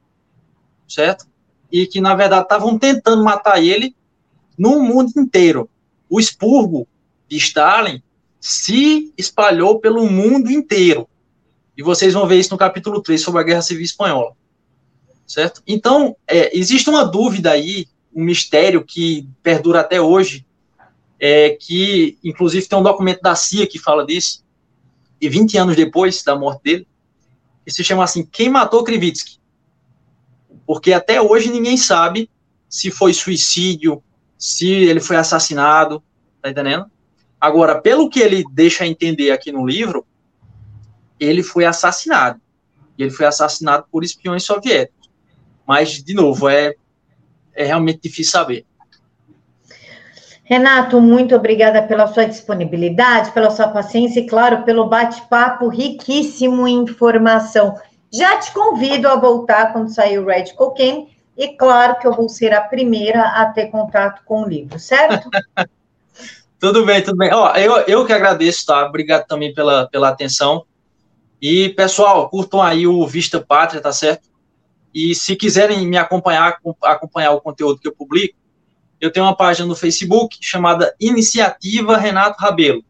certo? 0.89 1.27
E 1.71 1.87
que, 1.87 2.01
na 2.01 2.15
verdade, 2.15 2.43
estavam 2.43 2.79
tentando 2.79 3.23
matar 3.23 3.63
ele 3.63 3.95
no 4.59 4.81
mundo 4.83 5.13
inteiro. 5.17 5.71
O 6.09 6.19
expurgo 6.19 6.87
de 7.29 7.37
Stalin 7.37 8.03
se 8.41 9.13
espalhou 9.17 9.79
pelo 9.79 10.11
mundo 10.11 10.51
inteiro. 10.51 11.09
E 11.77 11.83
vocês 11.83 12.13
vão 12.13 12.27
ver 12.27 12.39
isso 12.39 12.53
no 12.53 12.59
capítulo 12.59 13.01
3 13.01 13.21
sobre 13.21 13.41
a 13.41 13.45
Guerra 13.45 13.63
Civil 13.63 13.85
Espanhola. 13.85 14.33
Certo? 15.31 15.63
Então, 15.65 16.17
é, 16.27 16.59
existe 16.59 16.91
uma 16.91 17.05
dúvida 17.05 17.53
aí, 17.53 17.87
um 18.13 18.25
mistério 18.25 18.85
que 18.85 19.29
perdura 19.45 19.79
até 19.79 20.01
hoje, 20.01 20.45
é, 21.21 21.51
que, 21.51 22.19
inclusive, 22.25 22.67
tem 22.67 22.77
um 22.77 22.83
documento 22.83 23.21
da 23.21 23.37
CIA 23.37 23.65
que 23.65 23.79
fala 23.79 24.05
disso, 24.05 24.45
e 25.21 25.29
20 25.29 25.57
anos 25.57 25.77
depois 25.77 26.21
da 26.25 26.35
morte 26.35 26.65
dele, 26.65 26.89
que 27.65 27.71
se 27.71 27.85
chama 27.85 28.03
assim, 28.03 28.27
Quem 28.27 28.49
Matou 28.49 28.83
Krivitsky? 28.83 29.39
Porque 30.67 30.93
até 30.93 31.23
hoje 31.23 31.49
ninguém 31.49 31.77
sabe 31.77 32.29
se 32.69 32.91
foi 32.91 33.15
suicídio, 33.15 34.03
se 34.37 34.69
ele 34.69 34.99
foi 34.99 35.15
assassinado, 35.15 36.03
tá 36.43 36.51
entendendo? 36.51 36.87
Agora, 37.41 37.81
pelo 37.81 38.11
que 38.11 38.19
ele 38.19 38.43
deixa 38.51 38.85
entender 38.85 39.31
aqui 39.31 39.53
no 39.53 39.65
livro, 39.65 40.05
ele 41.21 41.45
foi 41.45 41.67
assassinado. 41.67 42.41
E 42.99 43.03
ele 43.05 43.13
foi 43.13 43.27
assassinado 43.27 43.87
por 43.93 44.03
espiões 44.03 44.43
soviéticos. 44.43 45.00
Mas, 45.71 46.03
de 46.03 46.15
novo, 46.15 46.49
é, 46.49 46.75
é 47.55 47.65
realmente 47.65 48.01
difícil 48.03 48.33
saber. 48.33 48.67
Renato, 50.43 51.01
muito 51.01 51.33
obrigada 51.33 51.81
pela 51.81 52.09
sua 52.09 52.25
disponibilidade, 52.25 53.31
pela 53.31 53.53
sua 53.53 53.69
paciência 53.69 54.19
e, 54.19 54.27
claro, 54.27 54.65
pelo 54.65 54.89
bate-papo 54.89 55.69
riquíssimo 55.69 56.67
em 56.67 56.83
informação. 56.83 57.77
Já 58.13 58.37
te 58.41 58.51
convido 58.51 59.07
a 59.07 59.15
voltar 59.15 59.73
quando 59.73 59.95
sair 59.95 60.19
o 60.19 60.27
Red 60.27 60.55
Cocaine 60.57 61.17
e, 61.37 61.57
claro, 61.57 62.01
que 62.01 62.07
eu 62.09 62.15
vou 62.15 62.29
ser 62.29 62.53
a 62.53 62.63
primeira 62.63 63.23
a 63.23 63.47
ter 63.53 63.69
contato 63.69 64.25
com 64.25 64.43
o 64.43 64.49
livro, 64.49 64.77
certo? 64.77 65.31
tudo 66.59 66.85
bem, 66.85 67.01
tudo 67.01 67.17
bem. 67.17 67.33
Ó, 67.33 67.55
eu, 67.55 67.77
eu 67.83 68.05
que 68.05 68.13
agradeço, 68.13 68.67
tá? 68.67 68.85
Obrigado 68.87 69.25
também 69.29 69.55
pela, 69.55 69.89
pela 69.89 70.09
atenção. 70.09 70.65
E, 71.41 71.69
pessoal, 71.69 72.29
curtam 72.29 72.61
aí 72.61 72.89
o 72.89 73.07
Vista 73.07 73.41
Pátria, 73.41 73.81
tá 73.81 73.93
certo? 73.93 74.30
E 74.95 75.15
se 75.15 75.37
quiserem 75.37 75.87
me 75.87 75.97
acompanhar, 75.97 76.59
acompanhar 76.83 77.33
o 77.33 77.41
conteúdo 77.41 77.81
que 77.81 77.89
eu 77.89 77.95
publico, 77.95 78.37
eu 79.01 79.11
tenho 79.11 79.25
uma 79.25 79.37
página 79.37 79.67
no 79.67 79.75
Facebook 79.75 80.37
chamada 80.41 80.95
Iniciativa 81.01 81.97
Renato 81.97 82.37
Rabelo. 82.39 82.85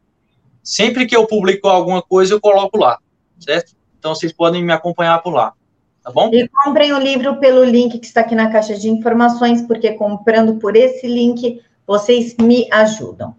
Sempre 0.62 1.07
que 1.07 1.14
eu 1.14 1.26
publico 1.26 1.68
alguma 1.68 2.03
coisa, 2.03 2.34
eu 2.34 2.40
coloco 2.40 2.76
lá, 2.76 2.98
certo? 3.38 3.74
Então 3.98 4.14
vocês 4.14 4.32
podem 4.32 4.64
me 4.64 4.72
acompanhar 4.72 5.22
por 5.22 5.32
lá, 5.32 5.53
tá 6.03 6.11
bom? 6.11 6.30
E 6.32 6.48
comprem 6.48 6.92
o 6.92 6.98
livro 6.98 7.38
pelo 7.38 7.64
link 7.64 7.98
que 7.98 8.07
está 8.07 8.22
aqui 8.22 8.34
na 8.34 8.51
caixa 8.51 8.74
de 8.74 8.88
informações, 8.88 9.62
porque 9.62 9.92
comprando 9.92 10.57
por 10.57 10.74
esse 10.74 11.07
link, 11.07 11.62
vocês 11.86 12.34
me 12.40 12.66
ajudam. 12.72 13.34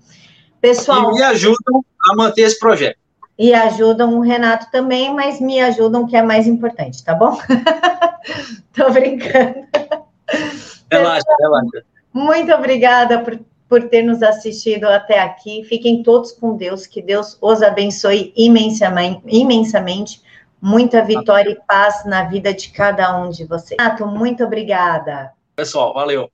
Pessoal. 0.62 1.12
E 1.12 1.16
me 1.16 1.24
ajudam 1.24 1.84
a 2.10 2.16
manter 2.16 2.44
esse 2.44 2.60
projeto. 2.60 3.01
E 3.42 3.56
ajudam 3.56 4.20
o 4.20 4.22
Renato 4.22 4.70
também, 4.70 5.12
mas 5.16 5.42
me 5.42 5.60
ajudam, 5.60 6.06
que 6.06 6.16
é 6.16 6.22
mais 6.22 6.46
importante, 6.46 7.04
tá 7.04 7.16
bom? 7.16 7.36
Tô 8.72 8.92
brincando. 8.92 9.66
Relaxa, 10.92 11.26
relaxa. 11.40 11.84
Muito 12.14 12.54
obrigada 12.54 13.24
por, 13.24 13.40
por 13.68 13.90
ter 13.90 14.04
nos 14.04 14.22
assistido 14.22 14.86
até 14.86 15.20
aqui. 15.20 15.64
Fiquem 15.64 16.04
todos 16.04 16.32
com 16.32 16.56
Deus, 16.56 16.86
que 16.86 17.02
Deus 17.02 17.36
os 17.42 17.64
abençoe 17.64 18.32
imensamente. 18.38 19.24
imensamente. 19.26 20.22
Muita 20.62 21.04
vitória 21.04 21.50
e 21.50 21.60
paz 21.66 22.06
na 22.06 22.26
vida 22.26 22.54
de 22.54 22.70
cada 22.70 23.20
um 23.20 23.32
de 23.32 23.44
vocês. 23.46 23.82
Renato, 23.82 24.06
muito 24.06 24.44
obrigada. 24.44 25.32
Pessoal, 25.56 25.96
valeu. 25.96 26.30